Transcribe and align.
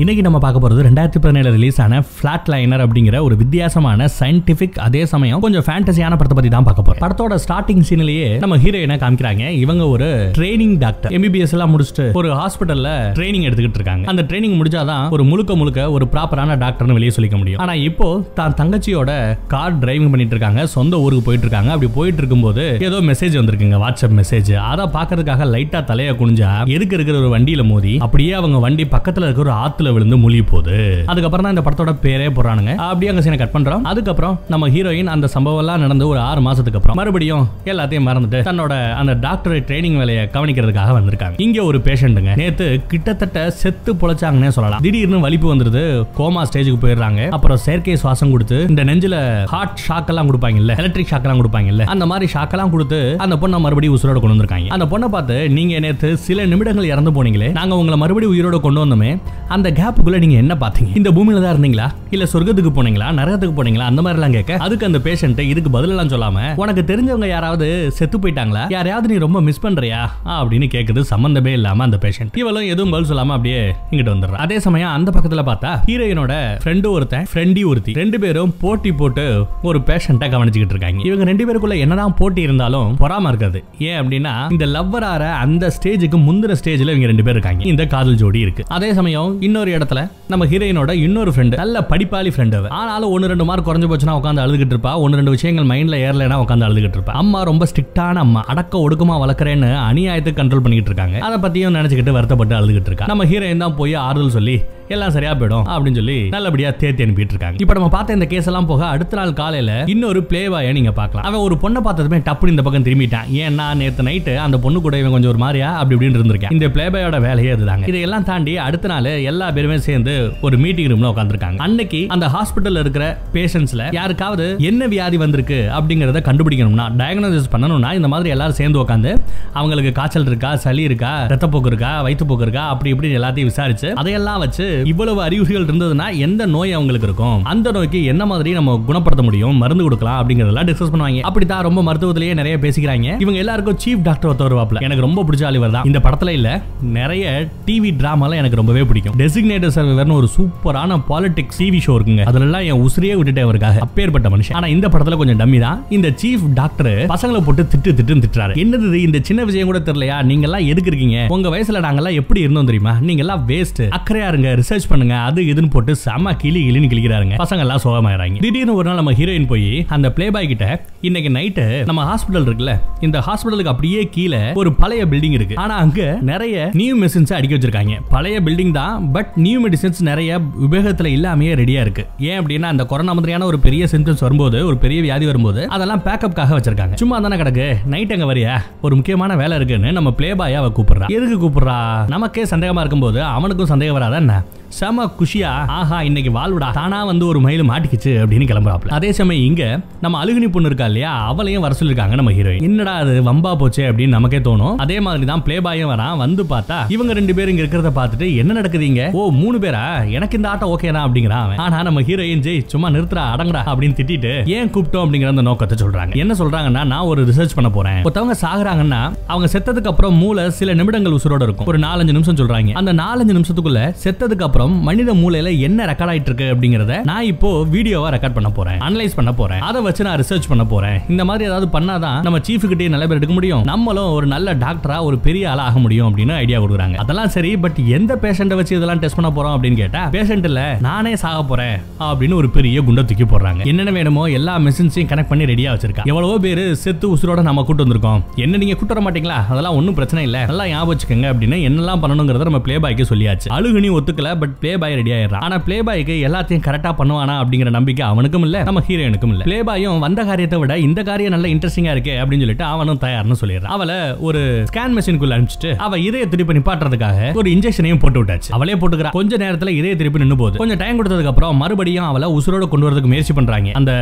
இன்னைக்கு 0.00 0.22
நம்ம 0.24 0.38
பார்க்க 0.42 0.60
போகிறது 0.62 0.82
ரெண்டாயிரத்தி 0.86 1.20
பதினேழு 1.24 1.48
ரிலீஸ் 1.54 1.78
ஆன 1.84 1.94
ஃபிளாட் 2.10 2.46
லைனர் 2.52 2.82
அப்படிங்கிற 2.84 3.16
ஒரு 3.26 3.34
வித்தியாசமான 3.40 4.06
சயின்டிஃபிக் 4.18 4.78
அதே 4.84 5.02
சமயம் 5.10 5.42
கொஞ்சம் 5.44 5.64
ஃபேண்டசியான 5.66 6.16
படத்தை 6.18 6.36
பத்தி 6.38 6.50
தான் 6.54 6.66
பார்க்க 6.68 6.84
போறோம். 6.86 7.02
படத்தோட 7.04 7.36
ஸ்டார்டிங் 7.44 7.82
சீனிலேயே 7.88 8.28
நம்ம 8.42 8.56
ஹீரோயினை 8.62 8.96
காமிக்கிறாங்க? 9.02 9.44
இவங்க 9.64 9.86
ஒரு 9.94 10.08
ட்ரைனிங் 10.36 10.76
டாக்டர் 10.84 11.12
எம்பிபிஎஸ் 11.16 11.52
எல்லாம் 11.56 11.72
முடிச்சுட்டு 11.72 12.06
ஒரு 12.20 12.30
ஹாஸ்பிட்டல்ல 12.38 12.92
ட்ரைனிங் 13.18 13.44
எடுத்துக்கிட்டு 13.48 13.80
இருக்காங்க. 13.80 14.06
அந்த 14.12 14.22
ட்ரைனிங் 14.30 14.56
முடிச்சாதான் 14.60 15.04
ஒரு 15.16 15.26
முழுக்க 15.32 15.56
முழுக்க 15.62 15.90
ஒரு 15.96 16.06
ப்ராப்பரான 16.14 16.56
டாக்டர்னு 16.64 16.96
வெளியே 16.98 17.12
சொல்லிக்க 17.18 17.38
முடியும். 17.42 17.60
ஆனா 17.66 17.74
இப்போ 17.88 18.08
தான் 18.38 18.56
தங்கச்சியோட 18.62 19.10
கார் 19.54 19.78
டிரைவிங் 19.84 20.10
பண்ணிட்டு 20.14 20.36
இருக்காங்க. 20.36 20.66
சொந்த 20.76 21.02
ஊருக்கு 21.04 21.26
போயிட்டு 21.28 21.46
இருக்காங்க. 21.48 21.72
அப்படி 21.76 21.92
போயிட்டு 21.98 22.22
இருக்கும்போது 22.24 22.66
ஏதோ 22.88 23.00
மெசேஜ் 23.10 23.38
வந்திருக்குங்க. 23.40 23.82
வாட்ஸ்அப் 23.84 24.16
மெசேஜ் 24.22 24.52
அதை 24.70 24.88
பாக்குறதுக்காக 24.96 25.50
லைட்டா 25.54 25.82
தலையை 25.92 26.14
குனிஞ்சா 26.22 26.54
எதுக்கு 26.78 26.98
இருக்கிற 27.00 27.18
ஒரு 27.22 27.30
வண்டியில 27.36 27.68
மோதி 27.74 27.94
அப்படியே 28.08 28.34
அவங்க 28.42 28.64
வண்டி 28.66 28.86
பக்கத்துல 28.96 29.28
இருக்கிற 29.28 29.46
ஒரு 29.48 29.56
ஆத்துல 29.90 29.96
விழுந்து 29.96 30.16
மூழ்கி 30.22 30.42
போகுது. 30.50 30.76
அதுக்கப்புறம் 31.10 31.44
தான் 31.46 31.54
இந்த 31.54 31.64
படத்தோட 31.66 31.92
பேரே 32.04 32.28
போறானுங்க 32.36 32.72
அப்படியே 32.88 33.10
அங்க 33.12 33.22
சீனை 33.24 33.38
கட் 33.42 33.54
பண்றோம். 33.54 33.84
அதுக்கப்புறம் 33.90 34.34
நம்ம 34.52 34.68
ஹீரோயின் 34.74 35.10
அந்த 35.14 35.26
சம்பவம் 35.34 35.60
எல்லாம் 35.62 35.82
நடந்து 35.84 36.04
ஒரு 36.12 36.20
ஆறு 36.28 36.40
மாசத்துக்கு 36.46 36.78
அப்புறம் 36.80 36.98
மறுபடியும் 37.00 37.44
எல்லாத்தையும் 37.72 38.06
மறந்துட்டு 38.08 38.40
தன்னோட 38.48 38.74
அந்த 39.00 39.12
டாக்டர் 39.26 39.56
ட்ரைனிங் 39.68 39.98
வேலையை 40.02 40.22
கவனிக்கிறதுக்காக 40.36 40.94
வந்திருக்காங்க. 40.98 41.36
இங்க 41.46 41.58
ஒரு 41.70 41.80
பேஷண்ட்டுங்க 41.88 42.34
நேத்து 42.42 42.66
கிட்டத்தட்ட 42.92 43.38
செத்து 43.62 43.92
பொழைச்சாங்கன்னே 44.02 44.52
சொல்லலாம். 44.58 44.84
திடீர்னு 44.86 45.24
வலிப்பு 45.26 45.48
வந்துருது. 45.54 45.84
கோமா 46.18 46.44
ஸ்டேஜுக்கு 46.50 46.80
போயிடுறாங்க. 46.84 47.22
அப்புறம் 47.38 47.60
செயற்கை 47.66 47.96
சுவாசம் 48.04 48.34
கொடுத்து 48.36 48.58
இந்த 48.72 48.84
நெஞ்சில 48.90 49.16
ஹார்ட் 49.54 49.84
ஷாக் 49.86 50.12
எல்லாம் 50.14 50.30
கொடுப்பாங்கல்ல 50.30 50.76
எலக்ட்ரிக் 50.84 51.10
ஷாக் 51.12 51.26
எல்லாம் 51.28 51.42
கொடுப்பாங்கல்ல 51.42 51.88
அந்த 51.96 52.04
மாதிரி 52.12 52.28
ஷாக் 52.34 52.54
எல்லாம் 52.56 52.74
கொடுத்து 52.76 53.00
அந்த 53.26 53.34
பொண்ணை 53.42 53.60
மறுபடியும் 53.66 53.96
உசுரோட 53.98 54.18
கொண்டு 54.20 54.34
வந்திருக்காங்க. 54.34 54.70
அந்த 54.76 54.86
பொண்ணை 54.92 55.08
பார்த்து 55.16 55.36
நீங்க 55.58 55.74
நேத்து 55.86 56.08
சில 56.26 56.46
நிமிடங்கள் 56.52 56.90
இறந்து 56.92 57.12
போனீங்களே 57.16 57.48
நாங்க 57.58 57.74
உங்களை 57.80 57.98
மறுபடியும் 58.02 58.34
உயிரோட 58.34 58.56
கொண்டு 58.66 58.80
வந்தோமே 58.84 59.10
அந்த 59.54 59.68
கேப்புக்குள்ள 59.80 60.18
நீங்க 60.22 60.36
என்ன 60.42 60.54
பாத்தீங்க? 60.62 60.90
இந்த 61.00 61.10
பூமியில 61.16 61.40
தான் 61.42 61.52
இருந்தீங்களா? 61.54 61.84
இல்ல 62.14 62.24
சொர்க்கத்துக்கு 62.32 62.72
போனீங்களா? 62.76 63.06
நரகத்துக்கு 63.18 63.54
போனீங்களா? 63.58 63.84
அந்த 63.90 64.00
மாதிரி 64.04 64.18
எல்லாம் 64.18 64.34
கேட்க 64.36 64.56
அதுக்கு 64.64 64.86
அந்த 64.88 64.98
பேஷண்ட் 65.06 65.38
இதுக்கு 65.52 65.70
பதில் 65.76 65.92
எல்லாம் 65.94 66.10
சொல்லாம 66.14 66.38
உனக்கு 66.62 66.82
தெரிஞ்சவங்க 66.90 67.26
யாராவது 67.26 67.66
செத்து 67.98 68.18
போயிட்டாங்களா? 68.18 68.62
யாரையாவது 68.76 69.08
நீ 69.12 69.16
ரொம்ப 69.24 69.40
மிஸ் 69.46 69.62
பண்றியா? 69.66 70.00
அப்படின்னு 70.38 70.66
கேக்குது 70.74 71.02
சம்பந்தமே 71.12 71.52
இல்லாம 71.58 71.84
அந்த 71.88 71.98
பேஷண்ட் 72.04 72.38
இவளும் 72.42 72.68
எதுவும் 72.72 72.92
பதில் 72.94 73.08
சொல்லாம 73.10 73.34
அப்படியே 73.36 73.60
இங்கிட்டு 73.90 74.12
வந்துடுறா. 74.14 74.40
அதே 74.46 74.58
சமயம் 74.66 74.92
அந்த 74.96 75.12
பக்கத்துல 75.16 75.44
பார்த்தா 75.50 75.70
ஹீரோயினோட 75.88 76.34
ஃப்ரெண்டு 76.64 76.90
ஒருத்தன் 76.96 77.26
ஃப்ரெண்டி 77.32 77.64
ஒருத்தி. 77.70 77.94
ரெண்டு 78.00 78.20
பேரும் 78.24 78.52
போட்டி 78.64 78.92
போட்டு 79.00 79.26
ஒரு 79.70 79.80
பேஷண்ட்டை 79.90 80.30
கவனிச்சுக்கிட்டு 80.34 80.76
இருக்காங்க. 80.76 81.00
இவங்க 81.08 81.24
ரெண்டு 81.30 81.46
பேருக்குள்ள 81.48 81.78
என்னதான் 81.86 82.16
போட்டி 82.20 82.42
இருந்தாலும் 82.48 82.90
பொறாம 83.02 83.32
இருக்காது. 83.32 83.58
ஏன் 83.88 83.98
அப்படின்னா 84.00 84.34
இந்த 84.56 84.66
லவ்வர் 84.76 85.08
ஆற 85.12 85.24
அந்த 85.44 85.72
ஸ்டேஜுக்கு 85.78 86.20
முந்தின 86.28 86.58
ஸ்டேஜ்ல 86.62 86.92
இவங்க 86.94 87.10
ரெண்டு 87.12 87.26
பேர் 87.28 87.36
இருக்காங்க. 87.38 87.64
இந்த 87.72 87.86
காதல் 87.96 88.20
ஜோடி 88.24 88.42
இருக்கு. 88.46 88.62
அதே 88.78 88.92
சமயம் 89.00 89.28
இன்னொரு 89.48 89.59
இடத்துல 89.68 90.10
நம்ம 90.28 90.46
ஹீரோயினோட 90.46 90.90
இன்னொரு 90.90 91.30
ஃப்ரெண்டு 91.30 91.56
நல்ல 91.56 91.86
படிப்பாளி 91.88 92.30
ஃப்ரெண்டு 92.36 92.68
ஆனாலும் 92.68 93.10
ஒன்று 93.10 93.28
ரெண்டு 93.28 93.44
மார்க் 93.44 93.68
குறைஞ்சு 93.68 93.88
போச்சுன்னா 93.92 94.14
உட்காந்து 94.20 94.42
அழுதுகிட்டு 94.44 94.76
இருப்பா. 94.76 94.96
ஒன்று 94.96 95.16
ரெண்டு 95.16 95.30
விஷயங்கள் 95.30 95.64
மைண்ட்ல 95.64 95.98
ஏறலைன்னா 96.06 96.38
உட்காந்து 96.44 96.66
அழுதுகிட்டு 96.68 96.94
இருப்பா. 96.96 97.10
அம்மா 97.10 97.42
ரொம்ப 97.42 97.66
ஸ்ட்ரிக்டான 97.70 98.14
அம்மா. 98.14 98.40
அடக்க 98.40 98.88
ஒடுக்கமா 98.88 99.18
வளர்க்குறேன்னு 99.24 99.70
அநியாயத்துக்கு 99.90 100.40
கண்ட்ரோல் 100.40 100.66
பண்ணிட்டு 100.66 100.90
இருக்காங்க. 100.90 101.18
அதை 101.18 101.38
பற்றியும் 101.38 101.74
நினச்சிக்கிட்டு 101.74 102.10
வருத்தப்பட்டு 102.10 102.56
அழுதுகிட்டு 102.56 102.86
இருக்கா. 102.86 103.06
நம்ம 103.06 103.24
ஹீரோயின் 103.24 103.56
தான் 103.56 103.76
போய் 103.76 103.94
ஆறுதல் 103.94 104.30
சொல்லி 104.30 104.60
எல்லாம் 104.88 105.10
சரியா 105.10 105.34
போயிடும் 105.34 105.66
அப்படின்னு 105.66 105.94
சொல்லி 105.94 106.28
நல்லபடியா 106.28 106.68
தேத்தி 106.68 107.02
அனுப்பிட்டு 107.04 107.32
இருக்காங்க. 107.34 107.56
இப்ப 107.58 107.72
நம்ம 107.72 107.88
பார்த்த 107.88 108.12
இந்த 108.12 108.26
கேஸ் 108.26 108.46
எல்லாம் 108.46 108.66
போக 108.66 108.86
அடுத்த 108.86 109.16
நாள் 109.16 109.32
காலையில 109.32 109.82
இன்னொரு 109.86 110.22
பிளே 110.22 110.48
பாய 110.48 110.72
நீங்க 110.72 110.92
பார்க்கலாம். 110.92 111.26
அவன் 111.26 111.40
ஒரு 111.40 111.54
பொண்ணை 111.62 111.80
பார்த்ததுமே 111.80 112.16
டப்புனு 112.16 112.48
இந்த 112.48 112.62
பக்கம் 112.62 112.82
திரும்பிட்டான். 112.82 113.28
ஏன்னா 113.32 113.74
நேத்து 113.74 114.02
நைட்டு 114.02 114.36
அந்த 114.36 114.58
பொண்ணு 114.58 114.80
கூட 114.80 114.98
இவன் 114.98 115.10
கொஞ்சம் 115.10 115.30
ஒரு 115.30 115.38
மாதிரியா? 115.38 115.76
அப்படி 115.76 116.06
இப்படின்னு 116.06 116.10
இருந்திருக்கேன். 116.10 116.52
இந்த 116.52 116.68
பிளே 116.68 116.86
பாயோட 116.86 117.20
வேலையே 117.20 117.52
அதுதாங்க. 117.52 117.88
இதையெல்லாம் 117.88 118.24
தாண்டி 118.24 118.56
அடுத்த 118.56 118.88
நாள் 118.88 119.04
எல்லா 119.04 119.49
பேருமே 119.52 119.78
சேர்ந்து 119.78 120.14
ஒரு 120.40 120.58
மீட்டிங் 120.58 120.90
ரூம்ல 120.92 121.10
உட்காந்துருக்காங்க 121.12 121.56
அன்னைக்கு 121.56 122.00
அந்த 122.08 122.28
ஹாஸ்பிட்டல்ல 122.36 122.78
இருக்கிற 122.78 123.04
பேஷண்ட்ஸ்ல 123.34 123.86
யாருக்காவது 123.92 124.56
என்ன 124.70 124.86
வியாதி 124.86 125.16
வந்திருக்கு 125.16 125.60
அப்படிங்கறத 125.78 126.22
கண்டுபிடிக்கணும்னா 126.30 126.88
டயக்னோசிஸ் 127.00 127.50
பண்ணணும்னா 127.54 127.92
இந்த 127.92 128.08
மாதிரி 128.08 128.30
எல்லாரும் 128.30 128.58
சேர்ந்து 128.60 128.82
உட்காந்து 128.84 129.12
அவங்களுக்கு 129.52 129.92
காய்ச்சல் 129.92 130.26
இருக்கா 130.26 130.56
சளி 130.56 130.82
இருக்கா 130.82 131.12
ரத்தப்போக்கு 131.32 131.66
இருக்கா 131.66 132.02
வயிற்றுப்போக்கு 132.02 132.42
இருக்கா 132.42 132.64
அப்படி 132.68 132.90
இப்படி 132.90 133.08
எல்லாத்தையும் 133.16 133.50
விசாரிச்சு 133.52 133.88
அதையெல்லாம் 133.94 134.38
வச்சு 134.38 134.66
இவ்வளவு 134.92 135.22
அறிகுறிகள் 135.22 135.66
இருந்ததுன்னா 135.66 136.06
எந்த 136.26 136.46
நோய் 136.46 136.72
அவங்களுக்கு 136.72 137.06
இருக்கும்? 137.06 137.44
அந்த 137.44 137.70
நோய்க்கு 137.70 138.04
என்ன 138.04 138.26
மாதிரி 138.26 138.50
நம்ம 138.52 138.76
குணப்படுத்த 138.86 139.22
முடியும்? 139.22 139.56
மருந்து 139.56 139.84
கொடுக்கலாம் 139.84 140.18
அப்படிங்கறதெல்லாம் 140.20 140.68
டிஸ்கஸ் 140.68 140.92
பண்ணுவாங்க. 140.92 141.20
அப்படித்தான் 141.20 141.62
ரொம்ப 141.62 141.80
மருத்துவத்திலேயே 141.82 142.34
நிறைய 142.34 142.56
பேசிக்கிறாங்க. 142.56 143.08
இவங்க 143.18 143.38
எல்லாருக்கும் 143.38 143.78
சீஃப் 143.84 144.02
டாக்டர் 144.02 144.30
ஒருத்தர் 144.30 144.48
வருவாப்ல 144.48 144.80
எனக்கு 144.80 145.04
ரொம்ப 145.06 145.22
பிடிச்ச 145.22 145.44
அழிவர் 145.50 145.70
தான் 145.70 145.84
இந்த 145.84 145.98
படத்துல 145.98 146.28
இல்ல 146.28 146.62
நிறைய 146.80 147.24
டிவி 147.66 147.92
டிராமாலாம் 148.00 148.40
எனக்கு 148.42 148.60
ரொம்பவே 148.60 148.82
பிடிக்கும். 148.82 149.16
டெசிக்னேட்டர் 149.40 149.74
சர்வைவர்னு 149.74 150.16
ஒரு 150.20 150.28
சூப்பரான 150.36 150.96
பாலிடிக்ஸ் 151.08 151.58
டிவி 151.60 151.78
ஷோ 151.84 151.92
இருக்குங்க. 151.98 152.24
அதுல 152.30 152.58
என் 152.70 152.80
உசிரியே 152.86 153.14
விட்டுட்டே 153.18 153.42
அவருக்காக 153.46 153.78
அப்பேற்பட்ட 153.86 154.28
மனுஷன். 154.34 154.56
ஆனா 154.58 154.66
இந்த 154.74 154.86
படத்துல 154.88 155.16
கொஞ்சம் 155.20 155.40
டம்மி 155.40 155.58
தான். 155.60 155.78
இந்த 155.96 156.08
சீஃப் 156.22 156.44
டாக்டர் 156.58 156.90
பசங்களை 157.12 157.40
போட்டு 157.46 157.62
திட்டு 157.72 157.90
திட்டுன்னு 157.98 158.24
திட்டுறாரு. 158.24 158.54
என்னது 158.62 158.98
இந்த 159.06 159.18
சின்ன 159.28 159.44
விஷயம் 159.48 159.70
கூட 159.70 159.80
தெரியலையா? 159.86 160.16
நீங்க 160.30 160.46
எல்லாம் 160.48 160.66
எதுக்கு 160.72 160.90
இருக்கீங்க? 160.92 161.20
உங்க 161.36 161.48
வயசுல 161.54 161.82
நாங்கெல்லாம் 161.86 162.18
எப்படி 162.20 162.40
இருந்தோம் 162.46 162.68
தெரியுமா? 162.70 162.94
நீங்க 163.08 163.24
எல்லாம் 163.24 163.44
வேஸ்ட் 163.48 163.82
அக்கறையா 163.98 164.28
இருங்க. 164.32 164.50
ரிசர்ச் 164.60 164.88
பண்ணுங்க. 164.92 165.16
அது 165.28 165.42
இதுன்னு 165.52 165.70
போட்டு 165.76 165.94
செம 166.04 166.34
கிளி 166.42 166.62
கிளின்னு 166.68 166.90
கிளிக்கிறாங்க 166.92 167.38
பசங்க 167.44 167.64
எல்லாம் 167.66 167.82
சோகமாயிராங்க 167.84 168.44
திடீர்னு 168.46 168.76
ஒரு 168.80 168.88
நாள் 168.88 169.00
நம்ம 169.00 169.14
ஹீரோயின் 169.20 169.48
போய் 169.54 169.70
அந்த 169.96 170.10
பிளே 170.18 170.28
பாய் 170.36 170.50
கிட்ட 170.52 170.68
இன்னைக்கு 171.08 171.32
நைட்டு 171.38 171.66
நம்ம 171.90 172.04
ஹாஸ்பிடல் 172.10 172.46
இருக்குல்ல? 172.48 172.74
இந்த 173.08 173.18
ஹாஸ்பிடலுக்கு 173.28 173.72
அப்படியே 173.74 174.02
கீழே 174.16 174.42
ஒரு 174.62 174.72
பழைய 174.82 175.02
பில்டிங் 175.14 175.36
இருக்கு. 175.40 175.58
ஆனா 175.64 175.74
அங்க 175.86 176.18
நிறைய 176.32 176.70
நியூ 176.82 176.94
மெஷின்ஸ் 177.04 177.36
அடுக்கி 177.38 177.56
வச்சிருக்காங்க. 177.56 177.96
பழைய 178.16 178.36
பில்டிங் 178.46 178.74
தான் 178.80 179.10
பட் 179.16 179.29
நியூ 179.36 179.68
மெடிசன்ஸ் 179.68 180.00
நிறைய 180.00 180.38
உபயோகத்தில் 180.38 181.06
இல்லாமையே 181.06 181.52
ரெடியாக 181.60 181.80
இருக்கு. 181.80 182.06
ஏன் 182.18 182.40
அப்படின்னா 182.40 182.62
அந்த 182.62 182.84
கொரோனா 182.84 183.12
மாதிரியான 183.12 183.44
ஒரு 183.44 183.58
பெரிய 183.58 183.84
சிம்டம்ஸ் 183.84 184.20
வரும்போது 184.20 184.66
ஒரு 184.66 184.76
பெரிய 184.76 185.00
வியாதி 185.00 185.26
வரும்போது 185.26 185.68
அதெல்லாம் 185.68 186.02
பேக்கப்காக 186.04 186.56
வச்சிருக்காங்க. 186.56 186.94
சும்மா 186.94 187.18
தானே 187.18 187.36
கிடக்கு? 187.36 187.84
நைட் 187.84 188.12
அங்கே 188.12 188.24
வரியா? 188.24 188.60
ஒரு 188.82 188.94
முக்கியமான 188.94 189.36
வேலை 189.36 189.56
இருக்குன்னு 189.56 189.92
நம்ம 189.92 190.12
பிளே 190.12 190.34
பாயா 190.34 190.54
அவ 190.54 190.68
கூப்பிடுறா. 190.68 191.08
எதுக்கு 191.08 191.48
கூப்பிடுறா? 191.48 192.08
நமக்கே 192.08 192.44
சந்தேகமா 192.44 192.78
இருக்கும்போது 192.78 193.22
அவனுக்கும் 193.22 193.66
சந்தேகம் 193.66 193.94
வராதா 193.94 194.16
என்ன? 194.16 194.42
செம 194.78 195.04
குஷியா 195.18 195.52
ஆஹா 195.76 195.96
இன்னைக்கு 196.08 196.30
வாழ்வுடா 196.36 196.66
தானா 196.76 196.98
வந்து 197.08 197.24
ஒரு 197.26 197.38
மயில் 197.44 197.62
மாட்டிக்கிச்சு 197.70 198.12
அப்படின்னு 198.22 198.46
கிளம்புறாப்ல. 198.50 198.90
அதே 198.98 199.08
சமயம் 199.18 199.46
இங்க 199.46 199.62
நம்ம 200.04 200.18
அழுகுனி 200.22 200.48
பொண்ணு 200.54 200.68
இருக்கா 200.70 200.86
இல்லையா? 200.90 201.12
அவளையும் 201.30 201.64
வர 201.64 201.74
சொல்லிருக்காங்க 201.78 202.14
நம்ம 202.20 202.32
ஹீரோயின் 202.36 202.66
என்னடா 202.68 202.92
அது 203.02 203.14
வம்பா 203.28 203.52
போச்சே 203.62 203.84
அப்படின்னு 203.88 204.16
நமக்கே 204.16 204.40
தோணும். 204.48 204.76
அதே 204.84 205.00
மாதிரி 205.06 205.26
தான் 205.30 205.42
பிளே 205.46 205.56
பாயும் 205.66 205.90
வரான் 205.92 206.20
வந்து 206.22 206.44
பார்த்தா 206.52 206.78
இவங்க 206.96 207.12
ரெண்டு 207.18 207.34
பேரும் 207.38 207.52
இங்க 207.54 207.64
இருக்கிறத 207.64 207.92
பார்த்துட்டு 207.98 208.28
என்ன 208.42 208.56
நடக்குது 208.58 208.86
இங்க? 208.90 209.10
ஓ 209.12 209.24
மூணு 209.40 209.58
பேரா? 209.64 209.82
எனக்கு 210.18 210.38
இந்த 210.40 210.48
ஆட்டம் 210.52 210.72
ஓகேனா 210.74 211.02
அப்படிங்கிறான் 211.06 211.58
ஆனா 211.66 211.82
நம்ம 211.88 212.04
ஹீரோயின் 212.10 212.44
ஜெய் 212.46 212.62
சும்மா 212.74 212.90
நிறுத்துறா 212.96 213.24
அடங்கடா 213.34 213.64
அப்படின்னு 213.72 213.98
திட்டிட்டு 214.00 214.32
ஏன் 214.58 214.70
கூப்பிட்டோம் 214.76 215.04
அப்படிங்கிற 215.06 215.34
அந்த 215.34 215.46
நோக்கத்தை 215.50 215.78
சொல்றாங்க. 215.82 216.14
என்ன 216.24 216.36
சொல்றாங்கன்னா 216.42 216.84
நான் 216.94 217.10
ஒரு 217.12 217.24
ரிசர்ச் 217.32 217.56
பண்ண 217.58 217.70
போறேன். 217.78 218.00
ஒருத்தவங்க 218.06 218.38
சாகுறாங்கன்னா 218.44 219.02
அவங்க 219.26 219.48
செத்ததுக்கு 219.56 219.92
அப்புறம் 219.94 220.14
மூளை 220.22 220.46
சில 220.60 220.74
நிமிடங்கள் 220.82 221.18
உசுரோட 221.18 221.42
இருக்கும். 221.48 221.66
ஒரு 221.66 221.78
நாலஞ்சு 221.88 222.16
நிமிஷம் 222.18 222.40
சொல்றாங்க. 222.42 222.72
அந்த 222.82 222.94
நாலஞ்சு 223.02 223.38
நிமிஷத்துக்குள்ள 223.40 223.82
செத்ததுக்கு 224.06 224.46
அப்புறம் 224.48 224.58
மனித 224.68 225.14
மூளையில 225.14 225.58
என்ன 225.58 225.86
ரெக்கார்ட் 225.86 226.12
ஆயிட்டு 226.12 226.30
இருக்கு 226.30 226.46
அப்படிங்கறத 226.54 227.04
நான் 227.04 227.24
இப்போ 227.24 227.64
வீடியோவா 227.64 228.08
ரெக்கார்ட் 228.14 228.36
பண்ண 228.38 228.50
போறேன் 228.50 228.78
அனலைஸ் 228.80 229.14
பண்ண 229.14 229.32
போறேன். 229.32 229.60
அதை 229.60 229.82
வச்சு 229.82 230.04
நான் 230.04 230.20
ரிசர்ச் 230.20 230.48
பண்ண 230.48 230.64
போறேன். 230.64 231.00
இந்த 231.08 231.24
மாதிரி 231.24 231.44
ஏதாவது 231.50 231.78
பண்ணாதான் 231.78 232.20
நம்ம 232.22 232.38
சீஃப் 232.38 232.66
கிட்டே 232.66 232.88
நல்ல 232.88 233.06
பேர் 233.06 233.16
எடுக்க 233.16 233.34
முடியும். 233.34 233.62
நம்மளும் 233.62 234.10
ஒரு 234.12 234.26
நல்ல 234.26 234.54
டாக்டரா 234.54 235.02
ஒரு 235.02 235.18
பெரிய 235.18 235.50
ஆளா 235.50 235.62
ஆக 235.62 235.78
முடியும் 235.78 236.08
அப்படின்னு 236.08 236.34
ஐடியா 236.34 236.60
கொடுக்குறாங்க. 236.60 236.94
அதெல்லாம் 236.94 237.28
சரி 237.28 237.56
பட் 237.56 237.78
எந்த 237.98 238.18
பேஷண்ட்டை 238.22 238.54
வச்சு 238.54 238.76
இதெல்லாம் 238.76 238.98
டெஸ்ட் 238.98 239.18
பண்ண 239.20 239.30
போறோம் 239.36 239.54
அப்படின்னு 239.56 239.76
கேட்டா 239.76 240.08
பேஷண்ட் 240.16 240.44
இல்ல 240.44 240.76
நானே 240.80 241.16
சாக 241.16 241.42
போறேன் 241.42 241.76
அப்படின்னு 241.98 242.34
ஒரு 242.34 242.50
பெரிய 242.50 242.82
குண்டை 242.82 243.04
தூக்கி 243.04 243.24
போடுறாங்க. 243.24 243.64
என்னென்ன 243.64 243.90
வேணுமோ 243.90 244.24
எல்லா 244.26 244.58
மெஷின்ஸையும் 244.58 245.10
கனெக்ட் 245.12 245.30
பண்ணி 245.32 245.44
ரெடியா 245.44 245.72
வச்சிருக்கா. 245.74 246.04
எவ்வளவோ 246.04 246.38
பேர் 246.38 246.74
செத்து 246.74 247.16
உசுரோட 247.16 247.42
நம்ம 247.42 247.62
கூட்டு 247.62 247.86
வந்திருக்கோம். 247.86 248.20
என்ன 248.36 248.56
நீங்க 248.56 248.74
கூட்டு 248.74 248.94
வர 248.94 249.04
மாட்டீங்களா? 249.06 249.38
அதெல்லாம் 249.48 249.74
ஒன்றும் 249.74 249.94
பிரச்சனை 249.94 250.24
இல்லை. 250.24 250.44
நல்லா 250.44 250.66
ஞாபகம் 250.66 250.92
வச்சுக்கோங்க 250.94 251.28
அப்படின்னு 251.32 251.58
என்னெல்லாம் 251.68 252.02
பண்ணணுங்கிறத 252.04 252.48
நம்ம 252.50 252.60
ப்ளே 252.66 252.78
பாய்க்கு 252.78 253.10
சொல்லியாச்சு. 253.12 253.48
அழுகுனி 253.58 253.90
ஒத்துக்கல 253.96 254.38
பட் 254.38 254.49
ப்ளே 254.62 254.72
பாய் 254.82 254.96
ரெடி 255.00 255.12
ஆயிடுறான். 255.16 255.44
ஆனா 255.46 255.56
பிளே 255.66 255.78
பாய்க்கு 255.88 256.14
எல்லாத்தையும் 256.28 256.64
கரெக்டா 256.66 256.90
பண்ணுவானா 257.00 257.34
அப்படிங்கிற 257.42 257.70
நம்பிக்கை 257.76 258.04
அவனுக்கும் 258.10 258.44
இல்ல 258.46 258.62
நம்ம 258.68 258.82
ஹீரோயினுக்கும் 258.88 259.32
இல்ல. 259.34 259.42
பிளே 259.48 259.58
பாயும் 259.68 260.02
வந்த 260.06 260.20
காரியத்தை 260.30 260.58
விட 260.62 260.74
இந்த 260.86 261.00
காரியம் 261.08 261.34
நல்ல 261.34 261.48
இன்ட்ரெஸ்டிங்கா 261.54 261.92
இருக்கே 261.96 262.14
அப்படின்னு 262.22 262.44
சொல்லிட்டு 262.46 262.66
அவனும் 262.72 263.00
தயார்னு 263.04 263.38
சொல்லிடுறான். 263.42 263.72
அவளை 263.76 263.98
ஒரு 264.28 264.40
ஸ்கேன் 264.70 264.96
மெஷினுக்குள்ள 264.98 265.36
அனுப்பிச்சிட்டு 265.38 265.72
அவ 265.86 265.98
இதய 266.08 266.26
திருப்பி 266.34 266.56
நிப்பாட்டுறதுக்காக 266.58 267.30
ஒரு 267.42 267.48
இன்ஜெக்ஷனையும் 267.56 268.02
போட்டு 268.04 268.20
விட்டாச்சு. 268.22 268.50
அவளே 268.58 268.76
போட்டுக்கிறா 268.82 269.12
கொஞ்ச 269.18 269.36
நேரத்துல 269.44 269.74
இதய 269.80 269.94
திருப்பி 270.02 270.22
நின்னு 270.24 270.38
போகுது. 270.42 270.60
கொஞ்சம் 270.62 270.80
டைம் 270.84 270.98
கொடுத்ததுக்கு 271.00 271.32
அப்புறம் 271.32 271.60
மறுபடியும் 271.64 272.08
அவளை 272.10 272.28
உசுரோட 272.38 272.68
கொண்டு 272.74 272.86
வரதுக்கு 272.88 273.12
முயற்சி 273.14 273.34
பண்றாங்க. 273.38 273.70
அந்த 273.80 273.92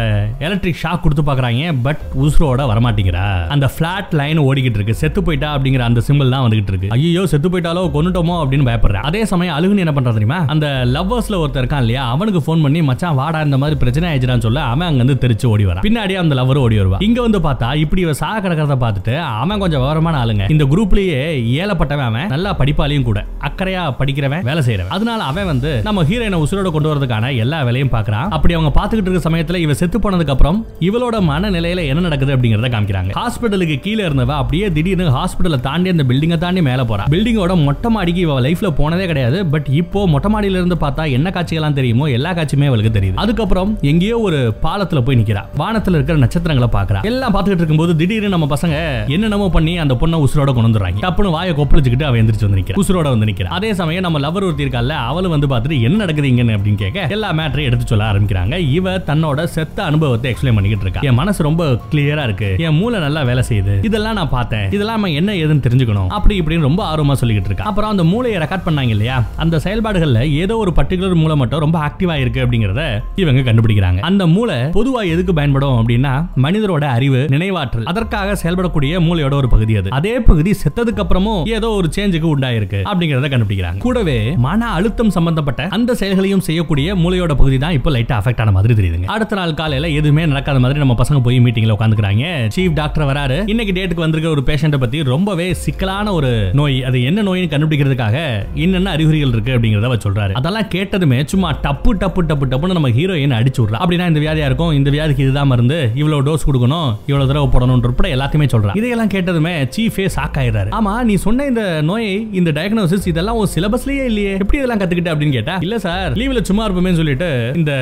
எலக்ட்ரிக் 0.49 0.81
ஷாக் 0.84 1.05
கொடுத்து 1.06 1.25
பாக்குறாங்க 1.31 1.73
பட் 1.87 2.02
உசுரோட 2.25 2.62
வரமாட்டேங்கிறா 2.73 3.26
அந்த 3.55 3.67
பிளாட் 3.78 4.14
லைன் 4.20 4.40
ஓடிக்கிட்டு 4.49 4.78
இருக்கு. 4.81 4.94
செத்து 5.02 5.20
போயிட்டா 5.26 5.49
அப்படிங்கிற 5.56 5.84
அந்த 5.90 6.00
சிம்பிள் 6.08 6.32
தான் 6.34 6.44
வந்துகிட்டு 6.46 6.73
இருக்கு. 6.75 6.88
ஐயோ 6.96 7.23
செத்து 7.32 7.49
போயிட்டாலோ 7.52 7.82
கொண்டுட்டோமோ 7.96 8.37
அப்படின்னு 8.43 8.67
பயப்படுறேன். 8.69 9.06
அதே 9.08 9.23
சமயம் 9.32 9.56
அழுகுன்னு 9.58 9.84
என்ன 9.84 9.94
பண்றா 9.96 10.12
தெரியுமா? 10.17 10.38
அந்த 10.55 10.67
லவ்வர்ஸ்ல 10.94 11.38
ஒருத்தர் 11.43 11.62
இருக்கான் 11.62 11.85
இல்லையா? 11.85 12.05
அவனுக்கு 12.14 12.43
ஃபோன் 12.46 12.62
பண்ணி 12.64 12.82
மச்சான் 12.90 13.19
வாடா 13.20 13.40
இந்த 13.49 13.58
மாதிரி 13.62 13.79
பிரச்சனை 13.82 14.06
ஆயிடுச்சுன்னு 14.11 14.46
சொல்ல 14.46 14.62
அவன் 14.73 14.88
அங்க 14.88 15.02
இருந்து 15.02 15.17
தெரிச்சு 15.25 15.46
ஓடி 15.52 15.67
வரான். 15.70 15.85
பின்னாடி 15.87 16.17
அந்த 16.23 16.35
லவர் 16.40 16.61
ஓடி 16.64 16.79
வருவா 16.81 17.00
இங்க 17.08 17.19
வந்து 17.26 17.40
பார்த்தா 17.49 17.69
இப்படி 17.85 18.02
இவ 18.06 18.14
சாக 18.23 18.37
கிடக்கிறத 18.44 18.76
பார்த்துட்டு 18.85 19.14
அவன் 19.43 19.62
கொஞ்சம் 19.64 19.82
விவரமான 19.85 20.19
ஆளுங்க. 20.23 20.46
இந்த 20.55 20.64
குரூப்லயே 20.73 21.20
ஏலப்பட்டவன் 21.62 22.08
அவன் 22.11 22.31
நல்லா 22.35 22.52
படிப்பாலையும் 22.61 23.06
கூட. 23.11 23.20
அக்கறையா 23.49 23.82
படிக்கிறவன் 24.00 24.44
வேலை 24.50 24.64
செய்யறவன். 24.69 24.93
அதனால 24.96 25.20
அவன் 25.31 25.49
வந்து 25.52 25.73
நம்ம 25.88 26.05
ஹீரோயினை 26.11 26.40
உசுரோட 26.44 26.70
கொண்டு 26.76 26.90
வரதுக்கான 26.93 27.35
எல்லா 27.44 27.61
வேலையும் 27.69 27.93
பாக்குறான் 27.96 28.29
அப்படி 28.37 28.55
அவங்க 28.58 28.73
பாத்துக்கிட்டு 28.81 29.11
இருக்க 29.11 29.29
சமயத்துல 29.29 29.61
இவ 29.64 29.75
செத்து 29.81 29.99
போனதுக்கு 30.05 30.35
அப்புறம் 30.35 30.58
இவளோட 30.88 31.17
மனநிலையில 31.31 31.87
என்ன 31.90 32.06
நடக்குது 32.06 32.35
அப்படிங்கறத 32.37 32.70
காமிக்கிறாங்க. 32.75 33.12
ஹாஸ்பிட்டலுக்கு 33.20 33.76
கீழே 33.87 34.02
இருந்தவ 34.08 34.35
அப்படியே 34.43 34.67
திடீர்னு 34.76 35.17
ஹாஸ்பிட்டலை 35.19 35.61
தாண்டி 35.69 35.94
அந்த 35.94 36.05
பில்டிங்கை 36.11 36.38
தாண்டி 36.44 36.62
மேல 36.69 36.82
போறா 36.90 37.06
பில்டிங்கோட 37.14 37.55
மொட்டை 37.67 37.90
மாடிக்கு 37.96 38.20
இவ 38.26 38.40
லைஃப்ல 38.46 38.70
போனதே 38.81 39.06
கிடையாது. 39.12 39.38
பட் 39.55 39.69
இப்போ 39.81 40.00
மொட்டை 40.14 40.27
மாடியில 40.28 40.58
இருந்து 40.60 40.75
பார்த்தா 40.75 41.10
என்ன 41.10 41.30
காட்சிகள்லாம் 41.34 41.72
தெரியுமோ 41.72 42.06
எல்லா 42.06 42.32
காட்சியுமே 42.32 42.66
அவளுக்கு 42.66 43.00
தெரியுது. 43.00 43.14
அதுக்கப்புறம் 43.14 43.78
எங்கேயோ 43.82 44.19
ஒரு 44.19 44.54
பாலத்துல 44.62 45.00
போய் 45.00 45.16
நிக்கிறா. 45.16 45.44
வானத்துல 45.58 45.90
இருக்கிற 45.90 46.19
நட்சத்திரங்களை 46.19 46.82
பாக்குறா. 46.82 47.02
எல்லாம் 47.02 47.34
பாத்துக்கிட்டு 47.34 47.62
இருக்கும்போது 47.62 47.96
திடீர்னு 47.96 48.28
நம்ம 48.28 48.46
பசங்க 48.56 49.08
என்னென்னமோ 49.08 49.50
பண்ணி 49.50 49.78
அந்த 49.78 49.94
பொண்ணை 49.94 50.25
உசுரோட 50.25 50.54
கொண்டு 50.54 50.78
வந்துடுறாங்க. 50.78 50.98
டப்புனு 51.00 51.30
வாயை 51.30 51.54
கொப்பளிச்சுக்கிட்டு 51.54 52.02
அவன் 52.02 52.26
எந்திரிச்சு 52.26 52.50
வந்து 52.50 52.60
நிக்கிறா. 52.60 52.76
உசுரோட 52.76 53.08
வந்து 53.08 53.26
நிக்கிறா. 53.26 53.44
அதே 53.44 53.75
சமயம் 53.75 54.02
நம்ம 54.02 54.19
லவர் 54.19 54.34
ஒருத்தி 54.34 54.64
இருக்கால 54.64 54.94
அவளு 55.10 55.28
வந்து 55.28 55.46
பார்த்துட்டு 55.46 55.82
என்ன 55.82 55.96
நடக்குது 55.96 56.28
இங்கன்னு 56.28 56.56
அப்படின்னு 56.58 56.75
கேட்க 56.75 57.06
எல்லா 57.08 57.32
மேட்டரையும் 57.32 57.62
எடுத்து 57.62 57.86
சொல்ல 57.86 58.04
ஆரம்பிக்கிறாங்க. 58.04 58.56
இவ 58.56 58.98
தன்னோட 58.98 59.44
செத்த 59.44 59.82
அனுபவத்தை 59.82 60.32
எக்ஸ்பிளைன் 60.32 60.54
பண்ணிக்கிட்டு 60.54 60.82
இருக்கா. 60.82 61.00
என் 61.00 61.14
மனசு 61.14 61.42
ரொம்ப 61.42 61.80
கிளியரா 61.92 62.22
இருக்கு. 62.22 62.54
என் 62.58 62.76
மூளை 62.76 63.00
நல்லா 63.00 63.22
வேலை 63.22 63.42
செய்யுது. 63.48 63.84
இதெல்லாம் 63.84 64.14
நான் 64.14 64.28
பார்த்தேன். 64.28 64.70
இதெல்லாம் 64.70 65.02
என்ன 65.02 65.32
ஏதுன்னு 65.32 65.64
தெரிஞ்சுக்கணும். 65.69 66.06
அப்படி 66.08 66.40
இப்படின்னு 66.40 66.60
ரொம்ப 66.60 66.96
ஆர்வமா 66.96 67.12
சொல்லிக்கிட்டு 67.12 67.44
இருக்கா. 67.44 67.64
அப்புறம் 67.64 67.90
அந்த 67.90 68.04
மூளையை 68.04 68.40
ரெக்கார்ட் 68.40 68.66
பண்ணாங்க 68.66 68.88
இல்லையா? 68.88 69.25
அந்த 69.36 69.58
செயல்பாடுகள் 69.58 70.07
செயல்பாடுகள்ல 70.08 70.37
ஏதோ 70.43 70.55
ஒரு 70.56 70.72
பர்டிகுலர் 70.76 71.20
மூளை 71.22 71.37
மட்டும் 71.37 71.62
ரொம்ப 71.64 71.78
ஆக்டிவா 71.87 72.14
இருக்கு 72.22 72.40
அப்படிங்கறத 72.44 72.82
இவங்க 73.22 73.40
கண்டுபிடிக்கிறாங்க. 73.49 74.00
அந்த 74.08 74.26
மூளை 74.26 74.56
பொதுவா 74.76 75.02
எதுக்கு 75.14 75.32
பயன்படும் 75.34 75.76
அப்படின்னா 75.78 76.12
மனிதரோட 76.44 76.84
அறிவு 76.96 77.20
நினைவாற்றல். 77.34 77.87
அதற்காக 77.93 78.37
செயல்படக்கூடிய 78.43 79.00
மூளையோட 79.08 79.34
ஒரு 79.40 79.49
பகுதி 79.55 79.76
அது. 79.81 79.90
அதே 79.99 80.14
பகுதி 80.31 80.52
செத்ததுக்கு 80.62 81.02
அப்புறமும் 81.05 81.43
ஏதோ 81.58 81.70
ஒரு 81.78 81.88
சேஞ்சுக்கு 81.96 82.28
உண்டாயிருக்கு 82.34 82.81
அப்படிங்கறத 82.93 83.31
கண்டுபிடிக்கிறாங்க. 83.34 83.82
கூடவே 83.87 84.19
மன 84.46 84.70
அழுத்தம் 84.78 85.14
சம்பந்தப்பட்ட 85.19 85.69
அந்த 85.78 85.94
செயல்களையும் 86.02 86.44
செய்யக்கூடிய 86.49 86.96
மூளையோட 87.04 87.32
பகுதி 87.43 87.58
தான் 87.64 87.76
இப்போ 87.78 87.90
லைட்டா 87.96 88.16
அஃபெக்ட் 88.20 88.43
ஆன 88.44 88.54
மாதிரி 88.58 88.75
தெரியுதுங்க. 88.81 89.08
அடுத்த 89.16 89.37
நாள் 89.40 89.56
காலையில 89.61 89.88
எதுவுமே 90.00 90.26
நடக்காத 90.32 90.58
மாதிரி 90.64 90.82
நம்ம 90.84 90.96
பசங்க 91.02 91.20
போய் 91.26 91.38
மீட்டிங்ல 91.46 91.76
உட்காந்துக்கிறாங்க. 91.78 92.25
சீஃப் 92.56 92.76
டாக்டர் 92.81 93.08
வராரு. 93.11 93.38
இன்னைக்கு 93.52 93.75
டேட்டுக்கு 93.78 94.04
வந்திருக்க 94.06 94.34
ஒரு 94.37 94.44
பேஷண்ட்டை 94.50 94.81
பத்தி 94.84 95.02
ரொம்பவே 95.14 95.49
சிக்கலான 95.64 96.12
ஒரு 96.19 96.31
நோய். 96.61 96.76
அது 96.88 96.99
என்ன 97.08 97.22
நோய்னு 97.28 97.49
கண்டுபிடிக்கிறதுக்காக 97.52 98.16
என்னென்ன 98.64 98.90
அறிகுறிகள் 98.96 99.32
இருக்கு 99.34 99.54
அப்படிங்கறத 99.56 99.88
அவர் 99.99 100.06
சொல்றாரு. 100.06 100.33
அதெல்லாம் 100.33 100.69
கேட்டதுமே 100.75 101.19
சும்மா 101.33 101.50
டப்பு 101.67 101.91
டப்பு 102.03 102.21
டப்பு 102.31 102.47
டப்புன்னு 102.53 102.77
நம்ம 102.79 102.91
ஹீரோயின் 102.99 103.37
அடிச்சு 103.39 103.61
விடுறா. 103.62 103.79
அப்படின்னா 103.83 104.06
இந்த 104.12 104.21
வியாதியா 104.25 104.47
இருக்கும் 104.50 104.73
இந்த 104.73 104.91
வியாதிக்கு 104.91 105.25
இதுதான் 105.27 105.50
மருந்து 105.53 105.79
இவ்வளவு 105.95 106.23
டோஸ் 106.29 106.47
கொடுக்கணும் 106.49 106.89
இவ்வளவு 107.06 107.29
தடவை 107.31 107.49
போடணும் 107.55 107.87
உட்பட 107.89 108.09
எல்லாத்தையுமே 108.17 108.47
சொல்றான் 108.55 108.77
இதையெல்லாம் 108.81 109.12
கேட்டதுமே 109.15 109.53
சீஃபே 109.77 110.06
ஷாக் 110.17 110.39
ஆயிடுறாரு. 110.43 110.71
ஆமா 110.79 110.93
நீ 111.09 111.15
சொன்ன 111.27 111.47
இந்த 111.53 111.65
நோயை 111.91 112.12
இந்த 112.41 112.50
டயக்னோசிஸ் 112.59 113.09
இதெல்லாம் 113.12 113.39
ஒரு 113.43 113.49
சிலபஸ்லயே 113.55 114.05
இல்லையே. 114.11 114.33
எப்படி 114.43 114.59
இதெல்லாம் 114.61 114.81
கத்துக்கிட்ட 114.83 115.12
அப்படின்னு 115.15 115.37
கேட்டா 115.39 115.56
இல்ல 115.67 115.79
சார் 115.87 116.17
லீவ்ல 116.21 116.43
சும்மா 116.50 116.65
இருப்போமே 116.69 116.93
சொல்லிட்டு 117.00 117.29
இந்த 117.61 117.73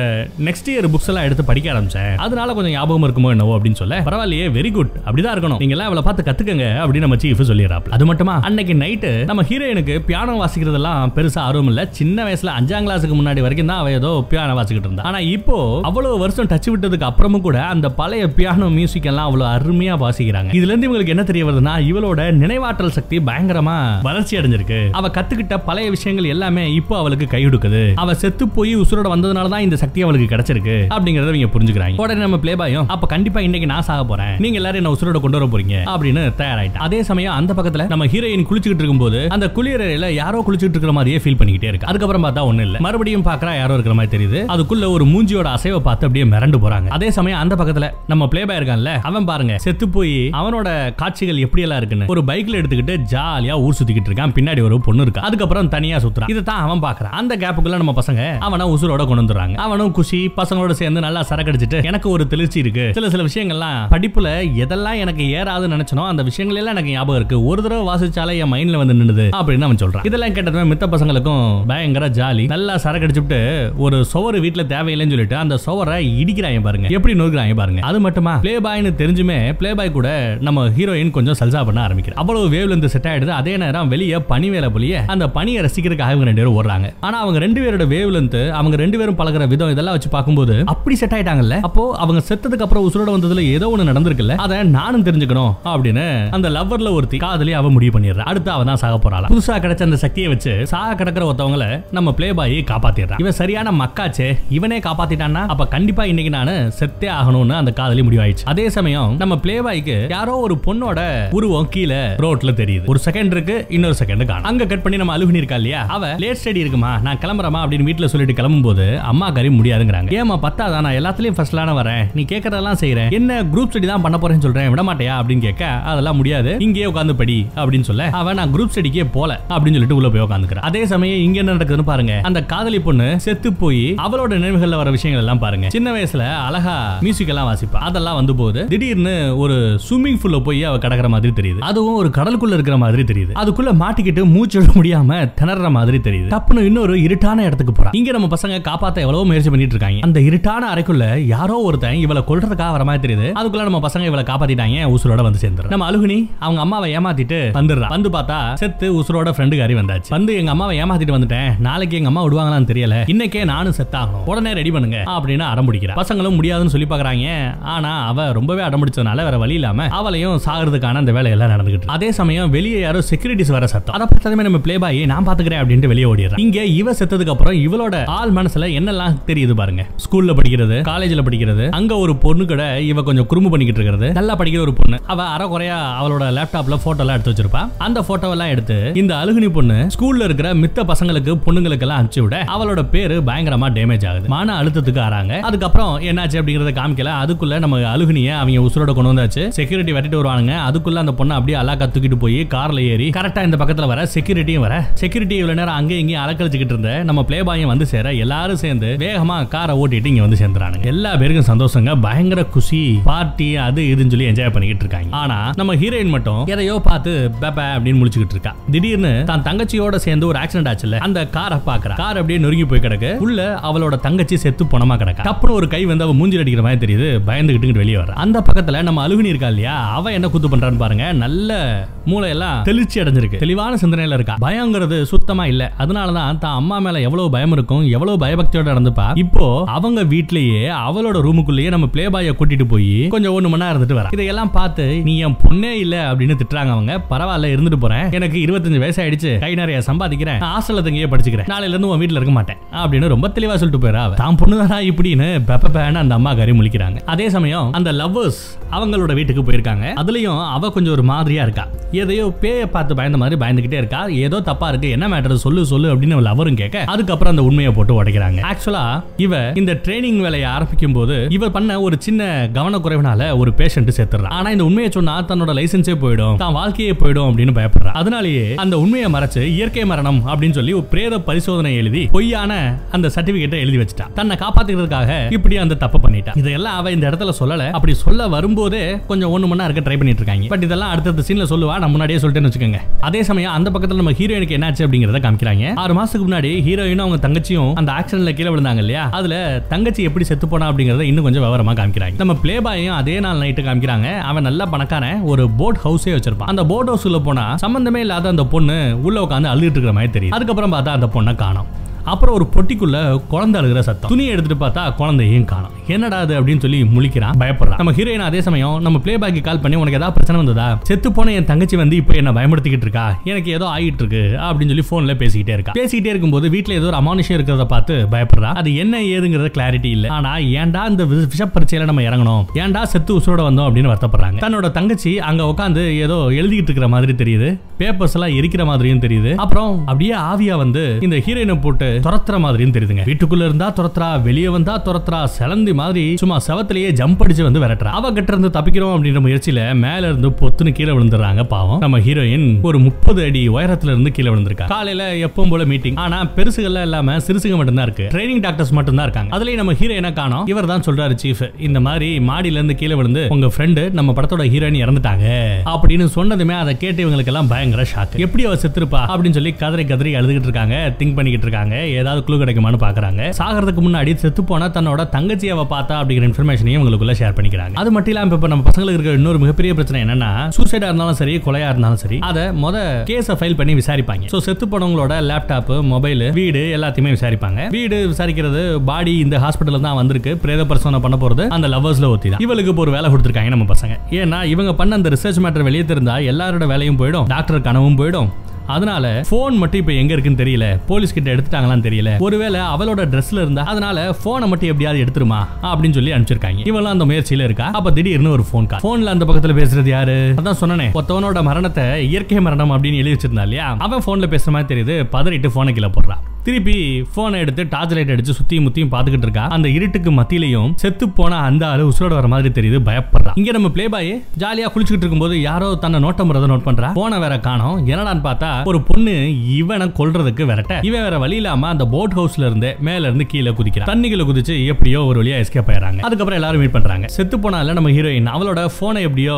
நெக்ஸ்ட் 0.47 0.69
இயர் 0.73 0.89
புக்ஸ் 0.93 1.09
எல்லாம் 1.13 1.27
எடுத்து 1.29 1.45
படிக்க 1.51 1.73
ஆரம்பிச்சேன். 1.73 2.15
அதனால 2.25 2.53
கொஞ்சம் 2.57 2.75
ஞாபகம் 2.77 3.07
இருக்குமோ 3.07 3.33
என்னவோ 3.35 3.55
அப்படின்னு 3.57 3.81
சொல்ல 3.81 4.01
பரவாயில்லையே 4.09 4.47
வெரி 4.57 4.71
குட் 4.77 4.93
அப்படிதான் 5.05 5.35
இருக்கணும். 5.35 5.61
நீங்க 5.63 5.75
எல்லாம் 5.77 5.89
இவ்வளவு 5.89 6.07
பார்த்து 6.07 6.27
கத்துக்கங்க 6.29 6.67
அப்படின்னு 6.83 7.05
நம்ம 7.07 7.19
சீஃப் 7.23 7.47
சொல்லிடுறாப்ல 7.51 7.95
அது 7.97 8.05
மட்டுமா? 8.11 8.35
அன்னைக்கு 8.49 8.73
நைட்டு 8.83 9.11
நம்ம 9.31 9.43
ஹீரோயினுக்கு 9.49 9.95
பியானோ 10.07 10.35
வாசிக்கிறதெல்லாம் 10.41 11.11
பெருசா 11.15 11.41
ஆர்வம் 11.47 11.69
இல்ல. 11.71 11.81
சின்ன 11.91 12.06
சின்ன 12.07 12.25
வயசுல 12.25 12.51
அஞ்சாம் 12.57 12.85
கிளாஸுக்கு 12.85 13.15
முன்னாடி 13.19 13.39
வரைக்கும் 13.43 13.69
தான் 13.69 13.79
அவ 13.81 13.87
ஏதோ 13.99 14.09
பியானோ 14.31 14.53
வாசிக்கிட்டு 14.57 14.87
இருந்தா. 14.87 15.05
ஆனா 15.09 15.19
இப்போ 15.33 15.55
அவ்வளவு 15.87 16.17
வருஷம் 16.21 16.47
டச் 16.51 16.69
விட்டதுக்கு 16.71 17.05
அப்புறமும் 17.07 17.43
கூட 17.47 17.57
அந்த 17.71 17.87
பழைய 17.97 18.23
பியானோ 18.37 18.67
மியூசிக் 18.75 19.07
எல்லாம் 19.11 19.27
அவ்வளவு 19.29 19.47
அருமையா 19.55 19.95
வாசிக்கிறாங்க. 20.03 20.51
இதுல 20.57 20.71
இருந்து 20.71 20.87
இவங்களுக்கு 20.87 21.13
என்ன 21.15 21.23
தெரிய 21.29 21.45
வருதுன்னா 21.47 21.73
இவளோட 21.89 22.19
நினைவாற்றல் 22.43 22.93
சக்தி 22.97 23.17
பயங்கரமா 23.29 23.75
வளர்ச்சி 24.07 24.37
அடைஞ்சிருக்கு. 24.41 24.79
அவ 24.99 25.09
கத்துக்கிட்ட 25.17 25.57
பழைய 25.69 25.87
விஷயங்கள் 25.95 26.29
எல்லாமே 26.35 26.63
இப்போ 26.79 26.95
அவளுக்கு 27.01 27.27
கை 27.33 27.41
கொடுக்குது. 27.47 27.81
அவ 28.03 28.15
செத்து 28.23 28.47
போய் 28.57 28.73
உசுரோட 28.83 29.09
வந்ததுனால 29.15 29.51
தான் 29.55 29.65
இந்த 29.67 29.79
சக்தி 29.83 30.05
அவளுக்கு 30.07 30.29
கிடைச்சிருக்கு 30.35 30.77
அப்படிங்கறத 30.97 31.33
இவங்க 31.33 31.51
புரிஞ்சுக்கிறாங்க. 31.57 31.99
உடனே 32.05 32.23
நம்ம 32.25 32.39
பிளே 32.45 32.55
பாயும் 32.63 32.87
அப்ப 32.95 33.11
கண்டிப்பா 33.15 33.41
இன்னைக்கு 33.47 33.69
நான் 33.73 33.87
சாக 33.89 34.05
போறேன். 34.13 34.33
நீங்க 34.45 34.59
எல்லாரும் 34.61 34.81
என்ன 34.83 34.93
உசுரோட 34.97 35.23
கொண்டு 35.25 35.39
வர 35.39 35.49
போறீங்க 35.55 35.75
அப்படின்னு 35.95 36.23
தயாராயிட்டு. 36.43 36.83
அதே 36.87 37.01
சமயம் 37.11 37.37
அந்த 37.41 37.51
பக்கத்துல 37.59 37.89
நம்ம 37.95 38.09
ஹீரோயின் 38.15 38.47
குளிச்சுக்கிட்டு 38.51 38.85
இருக்கும்போது 38.85 39.21
அந்த 39.37 39.51
குளியறையில 39.59 40.13
யாரோ 40.21 40.41
குளிச்சுட்டு 40.47 40.75
இருக்கிற 40.75 40.95
மாதிரியே 40.99 41.21
ஃபீல் 41.25 41.39
பண்ணிக்கிட்டே 41.41 41.71
இருக்கு. 41.73 41.91
அதுக்கப்புறம் 41.97 42.25
பார்த்தா 42.25 42.41
ஒண்ணு 42.49 42.63
இல்ல. 42.67 42.77
மறுபடியும் 42.79 43.25
பாக்குறா 43.25 43.51
யாரோ 43.57 43.73
இருக்கிற 43.73 43.95
மாதிரி 43.95 44.11
தெரியுது. 44.15 44.39
அதுக்குள்ள 44.53 44.85
ஒரு 44.95 45.05
மூஞ்சியோட 45.05 45.47
அசைவை 45.55 45.79
பார்த்து 45.79 46.05
அப்படியே 46.07 46.25
மிரண்டு 46.33 46.57
போறாங்க. 46.63 46.87
அதே 46.87 47.11
சமயம் 47.17 47.39
அந்த 47.39 47.53
பக்கத்துல 47.55 47.87
நம்ம 48.07 48.27
பிளே 48.27 48.45
பாய் 48.45 48.57
இருக்கான்ல 48.59 48.91
அவன் 49.01 49.25
பாருங்க 49.25 49.53
செத்து 49.57 49.85
போய் 49.89 50.15
அவனோட 50.39 50.67
காட்சிகள் 50.95 51.37
எப்படி 51.37 51.61
எல்லாம் 51.61 51.77
இருக்குன்னு. 51.77 52.07
ஒரு 52.07 52.21
பைக்ல 52.21 52.59
எடுத்துக்கிட்டு 52.61 52.95
ஜாலியா 53.13 53.55
ஊர் 53.63 53.77
சுத்திக்கிட்டு 53.79 54.09
இருக்கான். 54.11 54.33
பின்னாடி 54.37 54.61
ஒரு 54.63 54.81
பொண்ணு 54.81 55.01
இருக்கா. 55.01 55.21
அதுக்கப்புறம் 55.21 55.69
தனியா 55.75 55.97
சுத்துறான். 55.97 56.29
இதை 56.29 56.43
தான் 56.43 56.61
அவன் 56.65 56.83
பாக்குறான். 56.85 57.15
அந்த 57.21 57.37
கேப்புக்குள்ள 57.37 57.79
நம்ம 57.81 57.93
பசங்க 58.01 58.37
அவனை 58.37 58.67
உசுரோட 58.73 59.05
கொண்டு 59.05 59.21
வந்துடுறாங்க. 59.23 59.55
அவனும் 59.67 59.91
குஷி 59.91 60.21
பசங்களோட 60.37 60.71
சேர்ந்து 60.81 61.01
நல்லா 61.01 61.23
சரக்கடிச்சிட்டு 61.29 61.83
எனக்கு 61.83 62.09
ஒரு 62.09 62.27
தெளிர்ச்சி 62.27 62.59
இருக்கு. 62.59 62.85
சில 62.93 63.09
சில 63.09 63.23
விஷயங்கள்லாம் 63.23 63.81
படிப்புல 63.95 64.27
எதெல்லாம் 64.63 64.97
எனக்கு 64.97 65.23
ஏறாதுன்னு 65.39 65.75
நினைச்சனோ 65.75 66.05
அந்த 66.07 66.23
விஷயங்கள் 66.23 66.59
எல்லாம் 66.61 66.75
எனக்கு 66.75 66.91
ஞாபகம் 66.91 67.15
இருக்கு. 67.15 67.45
ஒரு 67.45 67.61
தடவை 67.61 67.83
வாசிச்சாலே 67.91 68.37
என் 68.43 68.53
மைண்ட்ல 68.53 68.81
வந்து 68.83 68.97
நின்னுது 68.99 69.27
அப்படின்னு 69.41 69.67
அவன் 69.69 69.81
சொல்றான். 69.83 70.05
இதெல்லாம் 70.05 70.33
கேட்டதுமே 70.33 70.65
மித்த 70.71 70.85
பசங்களுக்கும் 70.93 71.45
பயங்கர 71.87 72.07
ஜாலி. 72.17 72.43
நல்லா 72.53 72.73
சரக்கடிச்சுட்டு 72.83 73.37
ஒரு 73.85 73.97
சுவரு 74.11 74.37
வீட்டுல 74.45 74.63
தேவையில்லைன்னு 74.71 75.13
சொல்லிட்டு 75.13 75.35
அந்த 75.41 75.55
சுவரை 75.65 75.97
இடிக்கிறாங்க 76.21 76.59
பாருங்க. 76.65 76.87
எப்படி 76.97 77.13
நொறுக்கிறாங்க 77.19 77.53
பாருங்க. 77.59 77.81
அது 77.89 77.99
மட்டுமா? 78.05 78.33
பிளே 78.45 78.53
பாய்னு 78.65 78.91
தெரிஞ்சுமே 79.01 79.37
பிளே 79.59 79.71
பாய் 79.79 79.91
கூட 79.97 80.09
நம்ம 80.47 80.65
ஹீரோயின் 80.77 81.11
கொஞ்சம் 81.17 81.37
சல்சா 81.41 81.61
பண்ண 81.67 81.79
ஆரம்பிக்கிறோம் 81.87 82.19
அவ்வளவு 82.21 82.47
வேவ்ல 82.53 82.73
இருந்து 82.73 82.89
செட் 82.95 83.07
ஆயிடுது. 83.11 83.31
அதே 83.39 83.53
நேரம் 83.63 83.91
வெளியே 83.93 84.19
பனி 84.31 84.49
வேலை 84.55 84.69
புலிய 84.75 85.03
அந்த 85.15 85.27
பனியை 85.37 85.61
ரசிக்கிறதுக்காக 85.67 86.15
அவங்க 86.15 86.27
ரெண்டு 86.29 86.41
பேரும் 86.41 86.57
ஓடுறாங்க. 86.59 86.89
ஆனா 87.07 87.17
அவங்க 87.23 87.39
ரெண்டு 87.45 87.61
பேரோட 87.63 87.87
வேவ்ல 87.93 88.19
இருந்து 88.19 88.41
அவங்க 88.59 88.75
ரெண்டு 88.83 88.99
பேரும் 89.01 89.19
பழகுற 89.21 89.47
விதம் 89.53 89.73
இதெல்லாம் 89.75 89.97
வச்சு 89.97 90.11
பார்க்கும்போது 90.17 90.57
அப்படி 90.73 90.97
செட் 91.03 91.15
ஆயிட்டாங்கல்ல? 91.19 91.57
அப்போ 91.69 91.85
அவங்க 92.05 92.23
செத்ததுக்கு 92.31 92.67
அப்புறம் 92.67 92.87
உசுரோட 92.89 93.09
வந்ததுல 93.17 93.45
ஏதோ 93.55 93.69
ஒண்ணு 93.75 93.89
நடந்திருக்குல்ல? 93.91 94.37
அதை 94.47 94.59
நானும் 94.77 95.07
தெரிஞ்சுக்கணும் 95.09 95.53
அப்படின்னு 95.75 96.05
அந்த 96.39 96.49
லவ்வர்ல 96.57 96.91
ஒருத்தி 96.99 97.19
காதலி 97.25 97.55
அவ 97.61 97.71
முடிவு 97.77 97.95
பண்ணிடுறா. 97.97 98.27
அடுத்து 98.33 98.51
அவ 98.57 98.65
தான் 98.71 98.83
சாக 98.83 98.97
போறாள் 99.05 99.31
புதுசா 99.33 99.55
கிடைச்ச 99.63 99.81
அந்த 99.89 100.01
சக்தியை 100.05 100.27
வச்சு 100.33 100.53
சாக 100.73 100.91
கிடக்கிற 100.99 101.23
ஒருத்தவங்கள 101.29 101.65
நம்ம 101.91 102.13
பிளே 102.13 102.33
பாயை 102.33 102.63
காப்பாத்திடுறான். 102.67 103.19
இவன் 103.19 103.31
சரியான 103.31 103.71
மக்காச்சே 103.71 104.37
இவனே 104.49 104.79
காப்பாத்திட்டான்னா 104.79 105.45
அப்ப 105.45 105.67
கண்டிப்பா 105.67 106.05
இன்னைக்கு 106.05 106.35
நானு 106.37 106.71
செத்தே 106.79 107.09
ஆகணும்னு 107.19 107.49
அந்த 107.49 107.71
காதலி 107.71 108.01
முடிவாயிடுச்சு. 108.01 108.45
அதே 108.45 108.69
சமயம் 108.69 109.15
நம்ம 109.17 109.37
பிளே 109.37 109.61
பாய்க்கு 109.61 110.09
யாரோ 110.09 110.35
ஒரு 110.35 110.59
பொண்ணோட 110.65 110.99
உருவம் 111.31 111.69
கீழே 111.69 111.95
ரோட்ல 111.95 112.51
தெரியுது. 112.61 112.85
ஒரு 112.85 112.99
செகண்ட் 113.05 113.25
இருக்கு 113.25 113.65
இன்னொரு 113.69 113.95
செகண்ட் 114.05 114.25
காணும். 114.25 114.43
அங்க 114.43 114.65
கட் 114.65 114.81
பண்ணி 114.81 114.97
நம்ம 114.97 115.17
அழுகுனி 115.17 115.35
இருக்கா 115.35 115.55
இல்லையா? 115.55 115.85
அவ 115.87 116.15
லேட் 116.17 116.37
ஸ்டடி 116.43 116.55
இருக்குமா? 116.55 116.97
நான் 116.97 117.17
கிளம்புறமா 117.17 117.59
அப்படின்னு 117.61 117.87
வீட்டுல 117.89 118.05
சொல்லிட்டு 118.05 118.33
கிளம்பும் 118.33 118.61
போது 118.61 118.99
அம்மா 118.99 119.29
கறி 119.29 119.47
முடியாதுங்கிறாங்க. 119.47 120.09
ஏமா 120.21 120.37
பத்தாதா? 120.45 120.81
நான் 120.81 120.97
எல்லாத்துலயும் 121.01 121.37
ஃபர்ஸ்ட்லான 121.39 121.75
வரேன். 121.79 122.03
நீ 122.13 122.25
கேட்கறதெல்லாம் 122.31 122.79
செய்யறேன் 122.81 123.11
என்ன 123.11 123.43
குரூப் 123.43 123.71
ஸ்டடி 123.71 123.85
தான் 123.85 124.01
பண்ண 124.01 124.17
போறேன்னு 124.17 124.45
சொல்றேன். 124.47 124.69
விட 124.69 124.83
மாட்டேயா? 124.83 125.15
அப்படின்னு 125.21 125.39
கேட்க 125.39 125.65
அதெல்லாம் 125.65 126.15
முடியாது. 126.15 126.55
இங்கேயே 126.59 126.85
உட்காந்து 126.85 127.13
படி 127.13 127.47
அப்படின்னு 127.55 127.81
சொல்ல 127.81 128.09
அவன் 128.11 128.35
நான் 128.35 128.53
குரூப் 128.53 128.73
ஸ்டடிக்கே 128.75 129.07
போல 129.11 129.39
அப்படின்னு 129.49 129.77
சொல்லிட்டு 129.77 129.95
உள்ள 129.95 130.09
போய் 130.09 130.21
உட்காந்துக்கிறேன் 130.21 130.65
அதே 130.69 130.85
சமயம் 130.85 131.19
இங்க 131.19 131.37
என்ன 131.39 131.51
நடக்குதுன்னு 131.67 131.91
பாருங்க. 131.91 132.19
அந்த 132.23 132.45
காதலி 132.45 132.79
பொண்ணு 132.79 133.19
செத்து 133.19 133.53
போய் 133.53 133.93
அவளோட 133.93 134.31
நினைவுகள்ல 134.37 134.75
வர 134.75 134.89
விஷயங்கள் 134.89 135.23
எல்லாம் 135.23 135.39
பாருங்க. 135.39 135.69
சின்ன 135.69 135.91
வயசுல 135.91 136.23
அழகா 136.37 136.97
மியூசிக் 137.01 137.27
எல்லாம் 137.27 137.47
வாசிப்பா. 137.51 137.75
அதெல்லாம் 137.89 138.15
வந்து 138.15 138.35
போகுது 138.35 138.67
திடீர்னு 138.67 139.37
ஒரு 139.37 139.79
ஸ்விம்மிங் 139.89 140.19
பூல்ல 140.23 140.43
போய் 140.43 140.63
அவ 140.63 140.77
கடக்கிற 140.77 141.07
மாதிரி 141.07 141.33
தெரியுது. 141.41 141.59
அதுவும் 141.59 141.95
ஒரு 141.95 142.11
கடலுக்குள்ள 142.15 142.53
இருக்கிற 142.53 142.77
மாதிரி 142.77 143.03
தெரியுது. 143.03 143.33
அதுக்குள்ள 143.43 143.73
மாட்டிக்கிட்டு 143.83 144.23
மூச்சு 144.25 144.59
விட 144.59 144.71
முடியாம 144.71 145.33
திணற 145.33 145.69
மாதிரி 145.69 145.97
தெரியுது. 145.97 146.29
டப்புன்னு 146.35 146.59
இன்னொரு 146.59 146.97
இருட்டான 146.97 147.37
இடத்துக்கு 147.37 147.83
போறா. 147.83 147.89
இங்க 147.91 148.11
நம்ம 148.11 148.27
பசங்க 148.27 148.57
காப்பாத்த 148.69 148.97
எவ்வளவு 148.97 149.25
முயற்சி 149.25 149.49
பண்ணிட்டு 149.49 149.75
இருக்காங்க. 149.75 149.99
அந்த 150.01 150.19
இருட்டான 150.19 150.75
அறைக்குள்ள 150.75 151.17
யாரோ 151.25 151.57
ஒருத்தன் 151.57 151.93
இவளை 151.93 152.23
கொள்றதுக்காக 152.27 152.71
வர 152.71 152.83
மாதிரி 152.83 153.13
தெரியுது. 153.13 153.27
அதுக்குள்ள 153.43 153.63
நம்ம 153.63 153.81
பசங்க 153.87 154.05
இவளை 154.05 154.23
காப்பாத்திட்டாங்க 154.23 154.95
உசுரோட 154.95 155.21
வந்து 155.21 155.39
சேர்ந்துரும். 155.41 155.69
நம்ம 155.69 155.91
அழுகுனி 155.91 156.29
அவங்க 156.39 156.61
அம்மாவை 156.61 156.97
ஏமாத்திட்டு 156.97 157.39
வந்துடுறா. 157.53 157.87
வந்து 157.87 158.09
பார்த்தா 158.09 158.53
செத்து 158.53 158.93
உசுரோட 159.01 159.29
ஃப்ரெண்டு 159.37 159.57
காரி 159.57 159.73
வந்தாச்சு. 159.73 160.09
வந்து 160.09 160.35
எங்க 160.35 160.51
அம்மாவை 160.51 160.83
ஏமாத்திட்டு 160.83 161.15
வந்துட்டேன். 161.17 161.56
நாளைக்கு 161.59 161.97
எங்க 161.97 162.07
அம்மா 162.07 162.23
விடுவாங்களான்னு 162.25 162.69
தெரியல. 162.71 162.95
இன்னைக்கே 163.13 163.45
நானும் 163.45 163.73
செத்தாகணும் 163.77 164.25
உடனே 164.25 164.53
ரெடி 164.53 164.71
பண்ணுங்க 164.71 165.03
அப்படின்னு 165.05 165.43
அடம்பிடிக்கிறா. 165.51 165.93
பசங்களும் 165.95 166.35
முடியாதுன்னு 166.35 166.69
சொல்லி 166.69 166.87
பாக்குறாங்க. 166.89 167.29
ஆனா 167.61 168.07
அவ 168.07 168.31
ரொம்பவே 168.31 168.61
அடம் 168.61 168.81
பிடிச்சதுனால 168.81 169.23
வேற 169.23 169.37
வழி 169.37 169.53
இல்லாம 169.53 169.87
அவளையும் 169.99 170.39
சாகிறதுக்கான 170.45 171.01
அந்த 171.03 171.11
வேலையெல்லாம் 171.11 171.53
நடந்துகிட்டு 171.53 171.85
அதே 171.85 172.11
சமயம் 172.11 172.49
வெளியே 172.49 172.79
யாரோ 172.79 173.01
செக்யூரிட்டிஸ் 173.09 173.51
வர 173.57 173.67
சத்தம். 173.67 173.95
அதை 173.95 174.07
பார்த்ததுமே 174.11 174.43
நம்ம 174.43 174.57
பிளே 174.57 174.77
பாய் 174.77 175.05
நான் 175.05 175.27
பாத்துக்கிறேன் 175.27 175.61
அப்படின்ட்டு 175.63 175.91
வெளியே 175.93 176.07
ஓடிடுறேன் 176.11 176.43
இங்க 176.45 176.63
இவ 176.63 176.91
செத்ததுக்கு 176.91 177.29
அப்புறம் 177.29 177.53
இவளோட 177.53 178.05
ஆள் 178.05 178.31
மனசுல 178.31 178.71
என்னெல்லாம் 178.79 179.17
தெரியுது 179.27 179.53
பாருங்க. 179.53 179.85
ஸ்கூல்ல 180.05 180.33
படிக்கிறது 180.39 180.77
காலேஜ்ல 180.91 181.23
படிக்கிறது 181.29 181.69
அங்க 181.69 181.97
ஒரு 181.97 182.15
பொண்ணு 182.15 182.45
கூட 182.45 182.81
இவ 182.81 183.03
கொஞ்சம் 183.03 183.27
குறும்பு 183.27 183.49
பண்ணிக்கிட்டு 183.49 183.81
இருக்கிறது. 183.81 184.13
நல்லா 184.13 184.37
படிக்கிற 184.37 184.59
ஒரு 184.59 184.73
பொண்ணு. 184.73 184.99
அவ 185.07 185.23
அறகுறையா 185.35 185.77
அவளோட 186.01 186.25
லேப்டாப்ல 186.37 186.77
போட்டோ 186.83 187.03
எல்லாம் 187.03 187.17
எடுத்து 187.17 187.33
வச்சிருப்பா. 187.33 187.63
அந்த 187.77 188.01
போட்டோ 188.01 188.31
எல்லாம் 188.31 188.47
எடுத்து 188.47 188.91
இந்த 188.95 189.15
அழுகுனி 189.15 189.49
பொண்ணு 189.49 189.87
ஸ்கூல்ல 189.95 190.23
இருக்கிற 190.23 190.53
மித்த 190.55 190.85
பசங்களுக்கு 190.91 191.33
பொண்ணுங்களுக்கெல்லாம் 191.45 191.99
அனுப்பிச்சு 191.99 192.19
விட 192.19 192.43
அவளோட 192.55 192.81
பேரு 192.89 193.15
பயங்கரமா 193.21 193.67
டேமேஜ் 193.77 194.07
ஆகுது. 194.09 194.27
மன 194.27 194.55
அழுத்தத்துக்கு 194.61 195.01
ஆறாங்க. 195.07 195.39
அதுக்கப்புறம் 195.39 195.99
என்னாச்சு 196.09 196.39
அப்படிங்கறத 196.41 196.73
காமிக்கல. 196.79 197.11
அதுக்குள்ள 197.23 197.59
நம்ம 197.59 197.79
அழுகுனிய 197.93 198.37
அவங்க 198.37 198.65
உசுரோட 198.67 198.93
கொண்டு 198.93 199.13
வந்தாச்சு. 199.13 199.47
செக்யூரிட்டி 199.47 199.93
வெட்டிட்டு 199.93 200.19
வருவானுங்க. 200.21 200.55
அதுக்குள்ள 200.69 200.95
அந்த 200.95 201.13
பொண்ணை 201.19 201.35
அப்படியே 201.39 201.57
அலாக்கா 201.59 201.87
தூக்கிட்டு 201.93 202.15
போய் 202.15 202.39
கார்ல 202.55 202.79
ஏறி 202.93 203.09
கரெக்டா 203.09 203.43
இந்த 203.43 203.57
பக்கத்துல 203.63 203.87
வர 203.87 204.07
செக்யூரிட்டியும் 204.15 204.65
வர. 204.65 204.75
செக்யூரிட்டி 204.93 205.35
இவ்வளவு 205.35 205.59
நேரம் 205.59 205.75
அங்கே 205.75 205.99
இங்கேயும் 205.99 206.23
அலக்கழிச்சுக்கிட்டு 206.23 206.75
இருந்த 206.75 207.03
நம்ம 207.03 207.23
பிளே 207.23 207.43
பாயும் 207.43 207.71
வந்து 207.73 207.85
சேர 207.85 208.13
எல்லாரும் 208.13 208.61
சேர்ந்து 208.63 208.89
வேகமா 208.99 209.47
காரை 209.47 209.75
ஓட்டிட்டு 209.81 210.05
இங்க 210.05 210.21
வந்து 210.21 210.39
சேர்ந்துறாங்க 210.41 210.81
எல்லா 210.93 211.15
பேருக்கும் 211.15 211.49
சந்தோஷங்க 211.51 211.95
பயங்கர 212.01 212.43
குஷி 212.45 212.81
பார்ட்டி 213.03 213.55
அது 213.67 213.81
இதுன்னு 213.81 214.09
சொல்லி 214.09 214.29
என்ஜாய் 214.31 214.51
பண்ணிக்கிட்டு 214.51 214.85
இருக்காங்க. 214.85 215.15
ஆனா 215.21 215.51
நம்ம 215.55 215.75
ஹீரோயின் 215.75 216.13
மட்டும் 216.15 216.45
எதையோ 216.45 216.81
பார்த்து 216.83 217.31
பேப்ப 217.41 217.59
அப்படின்னு 217.75 217.99
முடிச்சுக்கிட்டு 218.01 218.35
இருக்கா. 218.37 218.55
திடீர்னு 218.71 219.13
தான் 219.25 219.45
தங்கச்சியோட 219.47 219.95
சேர்ந்து 219.95 220.27
ஒரு 220.27 220.39
ஆக்சிடென்ட் 220.39 220.69
ஆச்சுல 220.71 220.97
அந்த 221.07 221.26
காரை 221.29 221.57
பாக்குறா 221.57 221.95
கார் 221.95 222.13
அப்படியே 222.13 222.39
நொறுங்கி 222.39 222.65
போய் 222.65 222.79
கிடக்கு. 222.79 223.17
உள்ள 223.17 223.59
அவளோட 223.63 223.99
தங்கச்சி 223.99 224.37
செத்து 224.37 224.65
போனமா 224.65 224.97
கிடக்கா. 224.97 225.23
அப்புறம் 225.23 225.55
ஒரு 225.55 225.67
கை 225.67 225.85
வந்து 225.85 226.03
அவ 226.03 226.13
மூஞ்சில் 226.13 226.39
அடிக்கிற 226.39 226.61
மாதிரி 226.61 226.93
தெரியுது. 226.93 227.19
பயந்துகிட்டு 227.27 227.71
வெளியே 227.71 227.95
வர 227.95 228.13
அந்த 228.13 228.43
பக்கத்துல 228.53 228.83
நம்ம 228.83 229.07
அழுகுனி 229.07 229.25
இருக்கா 229.25 229.47
இல்லையா? 229.47 229.91
அவ 229.91 230.11
என்ன 230.11 230.29
குத்து 230.29 230.47
பண்றான்னு 230.47 230.77
பாருங்க. 230.77 231.11
நல்ல 231.11 231.87
மூளையெல்லாம் 232.05 232.63
தெளிச்சி 232.63 232.95
அடைஞ்சிருக்கு. 232.95 233.37
தெளிவான 233.37 233.75
சிந்தனையில 233.75 234.13
இருக்கா. 234.13 234.35
பயங்கிறது 234.41 235.01
சுத்தமா 235.03 235.45
இல்ல. 235.45 235.73
அதனாலதான் 235.79 236.37
தான் 236.37 236.55
அம்மா 236.55 236.79
மேல 236.79 237.01
எவ்வளவு 237.01 237.29
பயம் 237.29 237.51
இருக்கும் 237.51 237.89
எவ்வளவு 237.89 238.25
பயபக்தியோட 238.25 238.55
நடந்துப்பா. 238.55 239.17
இப்போ 239.17 239.63
அவங்க 239.65 240.03
வீட்லயே 240.03 240.63
அவளோட 240.87 241.17
ரூமுக்குள்ளேயே 241.17 241.69
நம்ம 241.69 241.87
பிளே 241.87 242.09
பாய 242.09 242.31
கூட்டிட்டு 242.31 242.63
போய் 242.63 243.07
கொஞ்சம் 243.07 243.39
ஒண்ணு 243.39 243.49
மணி 243.49 243.63
நேரம் 243.63 243.83
இருந்துட்டு 243.83 243.93
வர. 243.93 244.09
இதையெல்லாம் 244.11 244.51
பார்த்து 244.51 245.01
நீ 245.03 245.17
என் 245.17 245.37
பொண்ணே 245.47 245.71
இல்ல 245.71 246.11
அப்படின்னு 246.11 246.39
திட்டுறாங்க 246.41 246.69
அவங்க. 246.69 247.01
பரவாயில்ல 247.09 247.49
இருந்துட்டு 247.49 247.75
போறேன். 247.75 248.11
எனக்கு 248.11 248.39
இருபத்தஞ்சு 248.39 248.79
வயசு 248.79 249.03
ஆயிடுச்சு. 249.03 249.39
கை 249.39 249.55
நிறைய 249.55 249.81
சம்பாதிக்கிறேன். 249.85 250.39
ஹாஸ்டல்ல 250.39 250.81
தங்கியே 250.87 251.07
படிச்சுக்கிறேன். 251.17 251.51
நாளையில 251.53 251.75
இருந்து 251.75 251.91
உன் 251.91 252.01
வீட்டுல 252.03 252.21
இருக்க 252.21 252.35
மாட்டேன். 252.39 252.61
அப்படின்னு 252.83 253.13
ரொம்ப 253.15 253.27
தெளிவா 253.35 253.55
சொல்லிட்டு 253.61 253.83
போயிடா 253.85 254.03
தான் 254.23 254.39
பொண்ணுதானா 254.43 254.79
இப்படின்னு 254.91 255.29
பெப்ப 255.49 255.73
பேன 255.75 256.01
அந்த 256.03 256.15
அம்மா 256.19 256.33
கறி 256.39 256.55
முழிக்கிறாங்க. 256.59 256.97
அதே 257.13 257.27
சமயம் 257.35 257.69
அந்த 257.79 257.91
லவ்வர்ஸ் 258.01 258.41
அவங்களோட 258.77 259.11
வீட்டுக்கு 259.17 259.43
போயிருக்காங்க. 259.47 259.85
அதுலயும் 260.01 260.41
அவ 260.55 260.69
கொஞ்சம் 260.75 260.93
ஒரு 260.95 261.03
மாதிரியா 261.11 261.43
இருக்கா. 261.47 261.65
எதையோ 262.01 262.25
பேய 262.41 262.63
பார்த்து 262.75 262.97
பயந்த 262.99 263.17
மாதிரி 263.21 263.35
பயந்துகிட்டே 263.43 263.77
இருக்கா. 263.81 263.99
ஏதோ 264.25 264.37
தப்பா 264.49 264.67
இருக்கு. 264.71 264.89
என்ன 264.95 265.05
மேட்டர் 265.13 265.43
சொல்லு 265.45 265.61
சொல்லு 265.71 265.87
அப்படின்னு 265.93 266.17
லவரும் 266.27 266.59
கேட்க 266.61 266.83
அதுக்கப்புறம் 266.93 267.33
அந்த 267.33 267.43
உண்மையை 267.49 267.71
போட்டு 267.77 267.93
உடைக்கிறாங்க. 267.99 268.39
ஆக்சுவலா 268.51 268.83
இவ 269.25 269.41
இந்த 269.61 269.73
ட்ரைனிங் 269.85 270.19
வேலையை 270.25 270.47
ஆரம்பிக்கும் 270.55 270.95
போது 270.97 271.15
இவ 271.37 271.49
பண்ண 271.57 271.79
ஒரு 271.87 271.95
சின்ன 272.07 272.29
கவனக்குறைவினால 272.57 273.29
ஒரு 273.41 273.53
பேஷண்ட் 273.59 273.95
சேர்த்துறான் 273.97 274.35
ஆனா 274.39 274.49
இந்த 274.55 274.65
உண்மையை 274.69 274.89
சொன்னா 274.97 275.15
தன்னோட 275.31 275.53
லைசன்ஸே 275.59 275.95
போயிடும். 276.03 276.35
தான் 276.43 276.57
வாழ்க்கையே 276.59 276.93
போயிடும் 277.01 277.27
அப்படின்னு 277.29 277.55
பயப்படுறான் 277.59 277.97
அதனாலேயே 278.01 278.45
அந்த 278.65 278.75
உண்மையை 278.83 279.09
மறைச்சு 279.15 279.43
இயற்கை 279.55 279.85
மரணம் 279.93 280.21
அப்படின்னு 280.31 280.57
சொல்லி 280.59 280.73
ஒரு 280.79 280.87
பிரேத 281.07 281.23
பரிசோதனை 281.27 281.69
எழுதி 281.75 282.01
பொய்யான 282.15 282.53
அந்த 282.91 283.07
சர்டிபிகேட்டை 283.15 283.57
எழுதி 283.63 283.77
வச்சுட்டான். 283.77 284.09
தன்னை 284.13 284.37
காப்பாத்துக்கிறதுக்காக 284.41 285.31
இப்படி 285.31 285.57
அந்த 285.57 285.75
தப்பு 285.83 285.97
பண்ணிட்டான். 286.03 286.37
இதெல்லாம் 286.37 286.75
அவ 286.79 286.91
இந்த 286.91 287.05
இடத்துல 287.09 287.31
சொல்லல. 287.39 287.71
அப்படி 287.71 287.93
சொல்ல 287.93 288.27
வரும்போதே 288.27 288.81
கொஞ்சம் 289.07 289.31
ஒண்ணு 289.35 289.47
மணி 289.51 289.63
இருக்க 289.63 289.81
ட்ரை 289.81 289.97
பண்ணிட்டு 290.01 290.21
இருக்காங்க. 290.21 290.47
பட் 290.47 290.63
இதெல்லாம் 290.63 290.89
அடுத்தடுத்த 290.89 291.23
சீன்ல 291.27 291.45
சொல்லுவா. 291.51 291.75
நான் 291.83 291.93
முன்னாடியே 291.93 292.19
சொல்லிட்டேன்னு 292.19 292.49
வச்சுக்கோங்க. 292.49 292.79
அதே 292.99 293.23
சமயம் 293.29 293.51
அந்த 293.51 293.71
பக்கத்துல 293.75 293.99
நம்ம 294.01 294.11
ஹீரோயினுக்கு 294.11 294.57
என்னாச்சு 294.57 294.83
அப்படிங்கறத 294.87 295.21
காமிக்கிறாங்க. 295.27 295.71
ஆறு 295.83 295.95
மாசத்துக்கு 295.99 296.27
முன்னாடி 296.27 296.51
ஹீரோயினும் 296.67 297.05
அவங்க 297.05 297.19
தங்கச்சியும் 297.27 297.71
அந்த 297.73 297.91
ஆக்சிடென்ட்ல 297.99 298.33
கீழே 298.33 298.49
விழுந்தாங்க 298.49 298.83
இல்லையா? 298.85 299.05
அதுல 299.19 299.37
தங்கச்சி 299.69 300.03
எப்படி 300.09 300.25
செத்து 300.25 300.47
போனா 300.47 300.71
அப்படிங்கறத 300.71 301.07
இன்னும் 301.11 301.27
கொஞ்சம் 301.29 301.47
விவரமா 301.47 301.75
காமிக்கிறாங்க. 301.81 302.17
நம்ம 302.17 302.35
பிளே 302.35 302.57
பாயும் 302.67 302.95
அதே 302.95 303.19
நாள் 303.27 303.41
நைட்டு 303.45 303.65
காமிக்கிறாங்க. 303.69 304.19
அவன் 304.31 304.47
நல்ல 304.49 304.65
பணக்காரன். 304.65 305.21
ஒரு 305.33 305.49
போட் 305.61 305.81
ஹவுஸே 305.85 306.13
வச்சிருப்பான். 306.17 306.51
அந்த 306.53 306.65
போட் 306.73 306.89
ஹவுஸ்ல 306.89 307.23
போனா 307.29 307.47
சம்பந்தமே 307.65 308.03
இல்லாத 308.07 308.33
அந்த 308.35 308.45
பொண்ணு 308.55 308.77
உள்ள 309.03 309.17
உட்காந்து 309.23 309.51
அழுதுட்டு 309.53 309.75
இருக்கிற 309.75 309.93
மாதிரி 309.93 310.11
தெரியும் 310.11 310.35
அதுக்கப்புறம் 310.35 310.73
பார்த்தா 310.73 310.95
அந்த 310.97 311.09
பொண்ணை 311.15 311.35
காணோம். 311.35 311.71
அப்புறம் 312.07 312.35
ஒரு 312.35 312.47
பொட்டிக்குள்ள 312.53 313.21
குழந்தை 313.27 313.61
அழுகிற 313.61 313.79
சத்தம். 313.79 314.09
துணியை 314.09 314.31
எடுத்துட்டு 314.31 314.65
பார்த்தா 314.65 314.95
குழந்தையும் 314.95 315.45
காணும். 315.45 315.71
என்னடா 315.87 316.17
அது 316.17 316.41
அப்படின்னு 316.41 316.59
சொல்லி 316.59 316.81
முழிக்கிறான் 316.83 317.31
பயப்படுறான். 317.39 317.75
நம்ம 317.75 317.91
ஹீரோயின் 317.91 318.17
அதே 318.17 318.41
சமயம் 318.41 318.81
நம்ம 318.81 318.99
பிளே 318.99 319.17
பேக்கு 319.17 319.41
கால் 319.41 319.59
பண்ணி 319.59 319.77
உனக்கு 319.77 319.95
ஏதாவது 319.95 320.11
பிரச்சனை 320.11 320.43
வந்ததா? 320.43 320.79
செத்து 320.81 321.11
போன 321.11 321.31
என் 321.31 321.45
தங்கச்சி 321.45 321.77
வந்து 321.77 321.95
இப்போ 321.95 322.13
என்ன 322.13 322.31
பயமுடுத்திக்கிட்டு 322.31 322.81
இருக்கா? 322.81 323.19
எனக்கு 323.23 323.51
ஏதோ 323.51 323.65
ஆகிட்டு 323.65 323.93
இருக்கு 323.93 324.35
அப்படின்னு 324.39 324.81
சொல்லி 324.81 325.11
போன்ல 325.11 325.15
பேசிக்கிட்டே 325.15 325.49
இருக்கா. 325.49 325.71
பேசிக்கிட்டே 325.71 326.05
இருக்கும்போது 326.05 326.49
வீட்டில் 326.49 326.75
ஏதோ 326.75 326.85
ஒரு 326.85 326.97
அமானுஷம் 326.97 327.31
இருக்கிறத 327.31 327.65
பார்த்து 327.65 328.07
பயப்படுறா. 328.11 328.53
அது 328.53 328.75
என்ன 328.75 329.01
ஏதுங்கிறத 329.01 329.51
கிளாரிட்டி 329.57 329.85
இல்ல. 329.85 330.07
ஆனா 330.07 330.37
ஏன்டா 330.37 330.89
இந்த 330.89 331.05
விஷ- 331.05 331.25
விஷ 331.25 331.45
பரீட்சையில 331.45 331.83
நம்ம 331.83 332.01
இறங்கணும்? 332.01 332.45
ஏன்டா 332.53 332.83
செத்து 332.83 333.17
உசுரோட 333.17 333.39
வந்தோம் 333.39 333.67
அப்படின்னு 333.67 333.95
வருத்தப்படுறாங்க. 333.95 334.37
தன்னோட 334.39 334.71
தங்கச்சி 334.71 335.19
அங்க 335.19 335.43
உட்காந்து 335.43 335.87
ஏதோ 335.87 336.15
எழுதிக்கிட்டு 336.29 336.61
இருக்கிற 336.61 336.87
மாதிரி 336.87 337.13
தெரியுது. 337.13 337.59
பேப்பர்ஸ் 337.79 338.13
எல்லாம் 338.13 338.43
எரிக்கிற 338.43 338.65
மாதிரியும் 338.65 338.99
தெரியுது. 338.99 339.35
அப்புறம் 339.35 339.79
அப்படியே 339.79 340.15
ஆவியா 340.15 340.57
வந்து 340.57 340.97
இந்த 341.01 341.15
ஹீரோயினை 341.15 341.61
போட்டு 341.61 341.96
துரத்துற 341.99 342.39
மாதிரியும் 342.39 342.71
தெரியுதுங்க. 342.71 343.03
வீட்டுக்குள்ள 343.09 343.45
இருந்தா 343.45 343.73
துரத்துறா 343.77 344.21
வெளியே 344.21 344.47
வந்தா 344.47 344.81
துரத்துறா 344.85 345.19
செலந்தி 345.39 345.73
மாதிரி 345.73 346.17
சும்மா 346.17 346.37
செவத்திலேயே 346.47 346.89
ஜம்ப் 346.99 347.21
அடிச்சு 347.25 347.43
வந்து 347.43 347.61
விரட்டுறா. 347.63 347.91
அவ 347.99 348.11
கிட்ட 348.11 348.33
இருந்து 348.33 348.59
தப்பிக்கிறோம் 348.59 348.93
அப்படின்ற 348.95 349.21
முயற்சியில 349.27 349.75
மேல 349.75 350.07
இருந்து 350.07 350.29
பொத்துன்னு 350.29 350.71
கீழே 350.71 350.91
விழுந்துடுறாங்க 350.91 351.43
பாவம். 351.43 351.79
நம்ம 351.79 351.99
ஹீரோயின் 351.99 352.61
ஒரு 352.61 352.79
முப்பது 352.79 353.23
அடி 353.23 353.49
உயரத்துல 353.49 353.93
இருந்து 353.93 354.11
கீழே 354.11 354.29
விழுந்திருக்கா. 354.29 354.65
காலையில 354.67 355.27
எப்பவும் 355.27 355.49
போல 355.49 355.65
மீட்டிங் 355.65 355.95
ஆனா 355.95 356.25
பெருசுகள்லாம் 356.35 356.87
இல்லாம 356.89 357.17
சிறுசுங்க 357.17 357.55
மட்டும்தான் 357.55 357.85
இருக்கு. 357.85 358.07
ட்ரைனிங் 358.13 358.39
டாக்டர்ஸ் 358.39 358.71
மட்டும் 358.71 358.95
தான் 358.95 359.05
இருக்காங்க. 359.05 359.37
அதுலயும் 359.37 359.55
நம்ம 359.55 359.73
ஹீரோயினை 359.73 360.13
காணோம்? 360.13 360.47
இவர் 360.47 360.65
தான் 360.65 360.81
சொல்றாரு 360.81 361.17
சீஃப் 361.23 361.51
இந்த 361.59 361.79
மாதிரி 361.79 362.19
மாடியில 362.19 362.59
இருந்து 362.59 362.75
கீழே 362.75 362.93
விழுந்து 362.93 363.27
உங்க 363.29 363.47
ஃப்ரெண்டு 363.47 363.91
நம்ம 363.91 364.11
படத்தோட 364.11 364.45
ஹீரோயின் 364.53 364.81
இறந்துட்டாங்க. 364.85 365.25
அப்படின்னு 365.73 366.07
சொன்னதுமே 366.15 366.55
அதை 366.59 366.77
கேட்டு 366.77 367.09
இவங்களுக்கு 367.09 367.25
எல்லாம் 367.25 367.47
பயங்கர 367.47 367.85
ஷாக் 367.95 368.15
எப்படி 368.17 368.45
அவ 368.45 368.55
செத்துருப்பா 368.55 369.01
அப்படின்னு 369.13 369.37
சொல்லி 369.39 369.51
கதறி 369.53 369.85
கதறி 369.85 370.15
அழுதுகிட்டு 370.15 370.49
இருக்காங்க 370.49 370.75
திங்க் 370.99 371.15
பண்ணிக்கிட்டு 371.15 371.47
இருக்காங்க. 371.47 371.75
ஏதாவது 372.01 372.21
குழு 372.27 372.37
கிடைக்குமான்னு 372.41 372.79
பாக்குறாங்க 372.85 373.29
சாகிறதுக்கு 373.39 373.81
முன்னாடி 373.87 374.11
செத்து 374.23 374.41
போனா 374.51 374.67
தன்னோட 374.77 375.01
தங்கச்சி 375.15 375.47
அவ 375.55 375.65
பார்த்தா 375.73 375.95
அப்படிங்கிற 376.01 376.27
இன்ஃபர்மேஷனையும் 376.29 376.81
உங்களுக்குள்ள 376.81 377.15
ஷேர் 377.21 377.35
பண்ணிக்கிறாங்க. 377.37 377.75
அது 377.81 377.91
மட்டும் 377.95 378.13
இல்லாம 378.13 378.35
இப்ப 378.39 378.49
நம்ம 378.53 378.65
பசங்களுக்கு 378.69 378.97
இருக்கிற 378.99 379.19
இன்னொரு 379.21 379.41
மிகப்பெரிய 379.43 379.73
பிரச்சனை 379.79 380.01
என்னன்னா 380.05 380.31
சூசைடா 380.57 380.89
இருந்தாலும் 380.91 381.19
சரி 381.21 381.35
கொலையா 381.47 381.69
இருந்தாலும் 381.73 382.01
சரி 382.03 382.19
அதை 382.29 382.45
முத 382.63 382.77
கேஸ 383.11 383.37
ஃபைல் 383.41 383.57
பண்ணி 383.61 383.75
விசாரிப்பாங்க. 383.81 384.31
சோ 384.33 384.39
செத்து 384.47 384.67
போனவங்களோட 384.73 385.13
லேப்டாப் 385.31 385.73
மொபைல் 385.93 386.25
வீடு 386.39 386.63
எல்லாத்தையுமே 386.77 387.13
விசாரிப்பாங்க. 387.17 387.69
வீடு 387.77 387.99
விசாரிக்கிறது 388.13 388.63
பாடி 388.91 389.15
இந்த 389.25 389.37
ஹாஸ்பிட்டல் 389.45 389.85
தான் 389.87 389.99
வந்திருக்கு. 390.01 390.33
பிரேத 390.45 390.65
பரிசோதனை 390.71 391.01
பண்ண 391.05 391.19
போறது 391.23 391.45
அந்த 391.57 391.69
லவ்வர்ஸ்ல 391.75 392.09
ஒத்தி 392.15 392.31
தான் 392.33 392.43
இவளுக்கு 392.47 392.79
ஒரு 392.85 392.93
வேலை 392.97 393.07
கொடுத்துருக்காங்க 393.13 393.53
நம்ம 393.55 393.67
பசங்க. 393.73 393.95
ஏன்னா 394.21 394.41
இவங்க 394.53 394.73
பண்ண 394.81 395.01
அந்த 395.01 395.11
ரிசர்ச் 395.15 395.41
மேட்டர் 395.45 395.67
வெளியே 395.69 395.85
தெரிந்தா 395.93 396.17
எல்லாரோட 396.33 396.65
வேலையும் 396.73 396.99
போயிடும். 397.01 397.25
டாக்டர் 397.35 397.65
கனவும் 397.69 397.97
போயிடும். 398.01 398.29
அதனால 398.67 399.23
போன் 399.29 399.57
மட்டும் 399.57 399.79
இப்ப 399.79 399.91
எங்க 399.91 400.13
இருக்குன்னு 400.13 400.43
தெரியல. 400.43 400.79
போலீஸ் 400.87 401.13
கிட்ட 401.13 401.33
எடுத்துட்டாங்களான்னு 401.35 401.85
தெரியல. 401.87 402.19
ஒருவேளை 402.19 402.59
அவளோட 402.59 403.05
ட்ரெஸ்ல 403.05 403.31
இருந்தா 403.31 403.63
அதனால 403.63 404.15
போனை 404.23 404.47
மட்டும் 404.47 404.69
எப்படியாவது 404.69 405.03
எடுத்துருமா? 405.03 405.47
அப்படின்னு 405.63 405.93
சொல்லி 405.93 406.11
அனுப்பிச்சிருக்காங்க. 406.11 406.61
இவெல்லாம் 406.63 406.95
அந்த 406.95 407.05
முயற்சியில 407.05 407.43
இருக்கா? 407.43 407.69
அப்ப 407.71 407.91
திடீர்னு 407.91 408.31
ஒரு 408.31 408.43
போன் 408.51 408.67
கால் 408.67 408.79
போன்ல 408.83 409.03
அந்த 409.03 409.25
பக்கத்துல 409.25 409.55
பேசுறது 409.59 409.87
யாரு? 409.87 410.33
அதான் 410.37 410.55
சொன்னனே. 410.61 410.87
ஒருத்தவனோட 410.93 411.43
மரணத்தை 411.43 412.07
இயற்கை 412.07 412.41
மரணம் 412.41 412.71
அப்படின்னு 412.71 412.95
எழுதி 412.95 413.11
வச்சிருந்தா 413.11 413.41
இல்லையா? 413.41 413.75
அவன் 413.79 414.03
போன்ல 414.05 414.25
பேசுற 414.27 414.45
மாதிரி 414.45 414.81
தெரியுது. 414.81 414.95
பதறிட்டு 415.11 415.47
போனை 415.47 415.73
கீழே 415.73 415.87
போடுறான் 415.87 416.23
திருப்பி 416.47 416.75
போனை 417.15 417.37
எடுத்து 417.43 417.61
டார்ச் 417.71 417.93
லைட் 417.95 418.11
அடிச்சு 418.13 418.33
சுத்தியும் 418.37 418.65
முத்தியும் 418.65 418.91
பாத்துக்கிட்டு 418.91 419.25
இருக்கா. 419.27 419.45
அந்த 419.55 419.67
இருட்டுக்கு 419.77 420.11
மத்தியிலையும் 420.19 420.69
செத்து 420.81 421.05
போன 421.17 421.39
அந்த 421.47 421.63
ஆளு 421.69 421.83
உசுரோட 421.89 422.13
வர 422.17 422.27
மாதிரி 422.33 422.49
தெரியுது 422.57 422.79
பயப்படுறா. 422.89 423.31
இங்க 423.39 423.51
நம்ம 423.55 423.69
பிளே 423.75 423.85
பாய் 423.95 424.11
ஜாலியா 424.43 424.67
குளிச்சுக்கிட்டு 424.73 425.05
இருக்கும்போது 425.05 425.37
யாரோ 425.47 425.67
தன்னை 425.83 425.99
நோட்டம் 426.05 426.29
வரதை 426.31 426.47
நோட் 426.51 426.63
பண்றா. 426.67 426.89
போன 426.99 427.19
வேற 427.23 427.37
காணோம். 427.47 427.75
என்னடான்னு 427.91 428.23
பார்த்தா 428.27 428.51
ஒரு 428.71 428.79
பொண்ணு 428.89 429.15
இவனை 429.57 429.87
கொல்றதுக்கு 429.99 430.45
விரட்ட. 430.51 430.77
இவன் 430.89 431.03
வேற 431.07 431.17
வழி 431.23 431.37
இல்லாம 431.41 431.67
அந்த 431.73 431.87
போட் 431.95 432.15
ஹவுஸ்ல 432.19 432.47
இருந்து 432.49 432.71
மேல 432.89 433.03
இருந்து 433.09 433.27
கீழே 433.33 433.53
குதிக்கிறான். 433.59 433.89
தண்ணிக்குள்ள 433.91 434.27
குதிச்சு 434.29 434.55
எப்படியோ 434.73 435.01
ஒரு 435.09 435.19
வழியா 435.23 435.41
எஸ்கேப் 435.43 435.71
ஆயிடுறாங்க. 435.73 436.01
அதுக்கப்புறம் 436.09 436.39
எல்லாரும் 436.39 436.63
மீட் 436.65 436.75
பண்றாங்க. 436.77 437.11
செத்து 437.17 437.39
போனால 437.47 437.77
நம்ம 437.79 437.93
ஹீரோயின் 437.97 438.31
அவளோட 438.35 438.65
போனை 438.79 439.03
எப்படியோ 439.09 439.37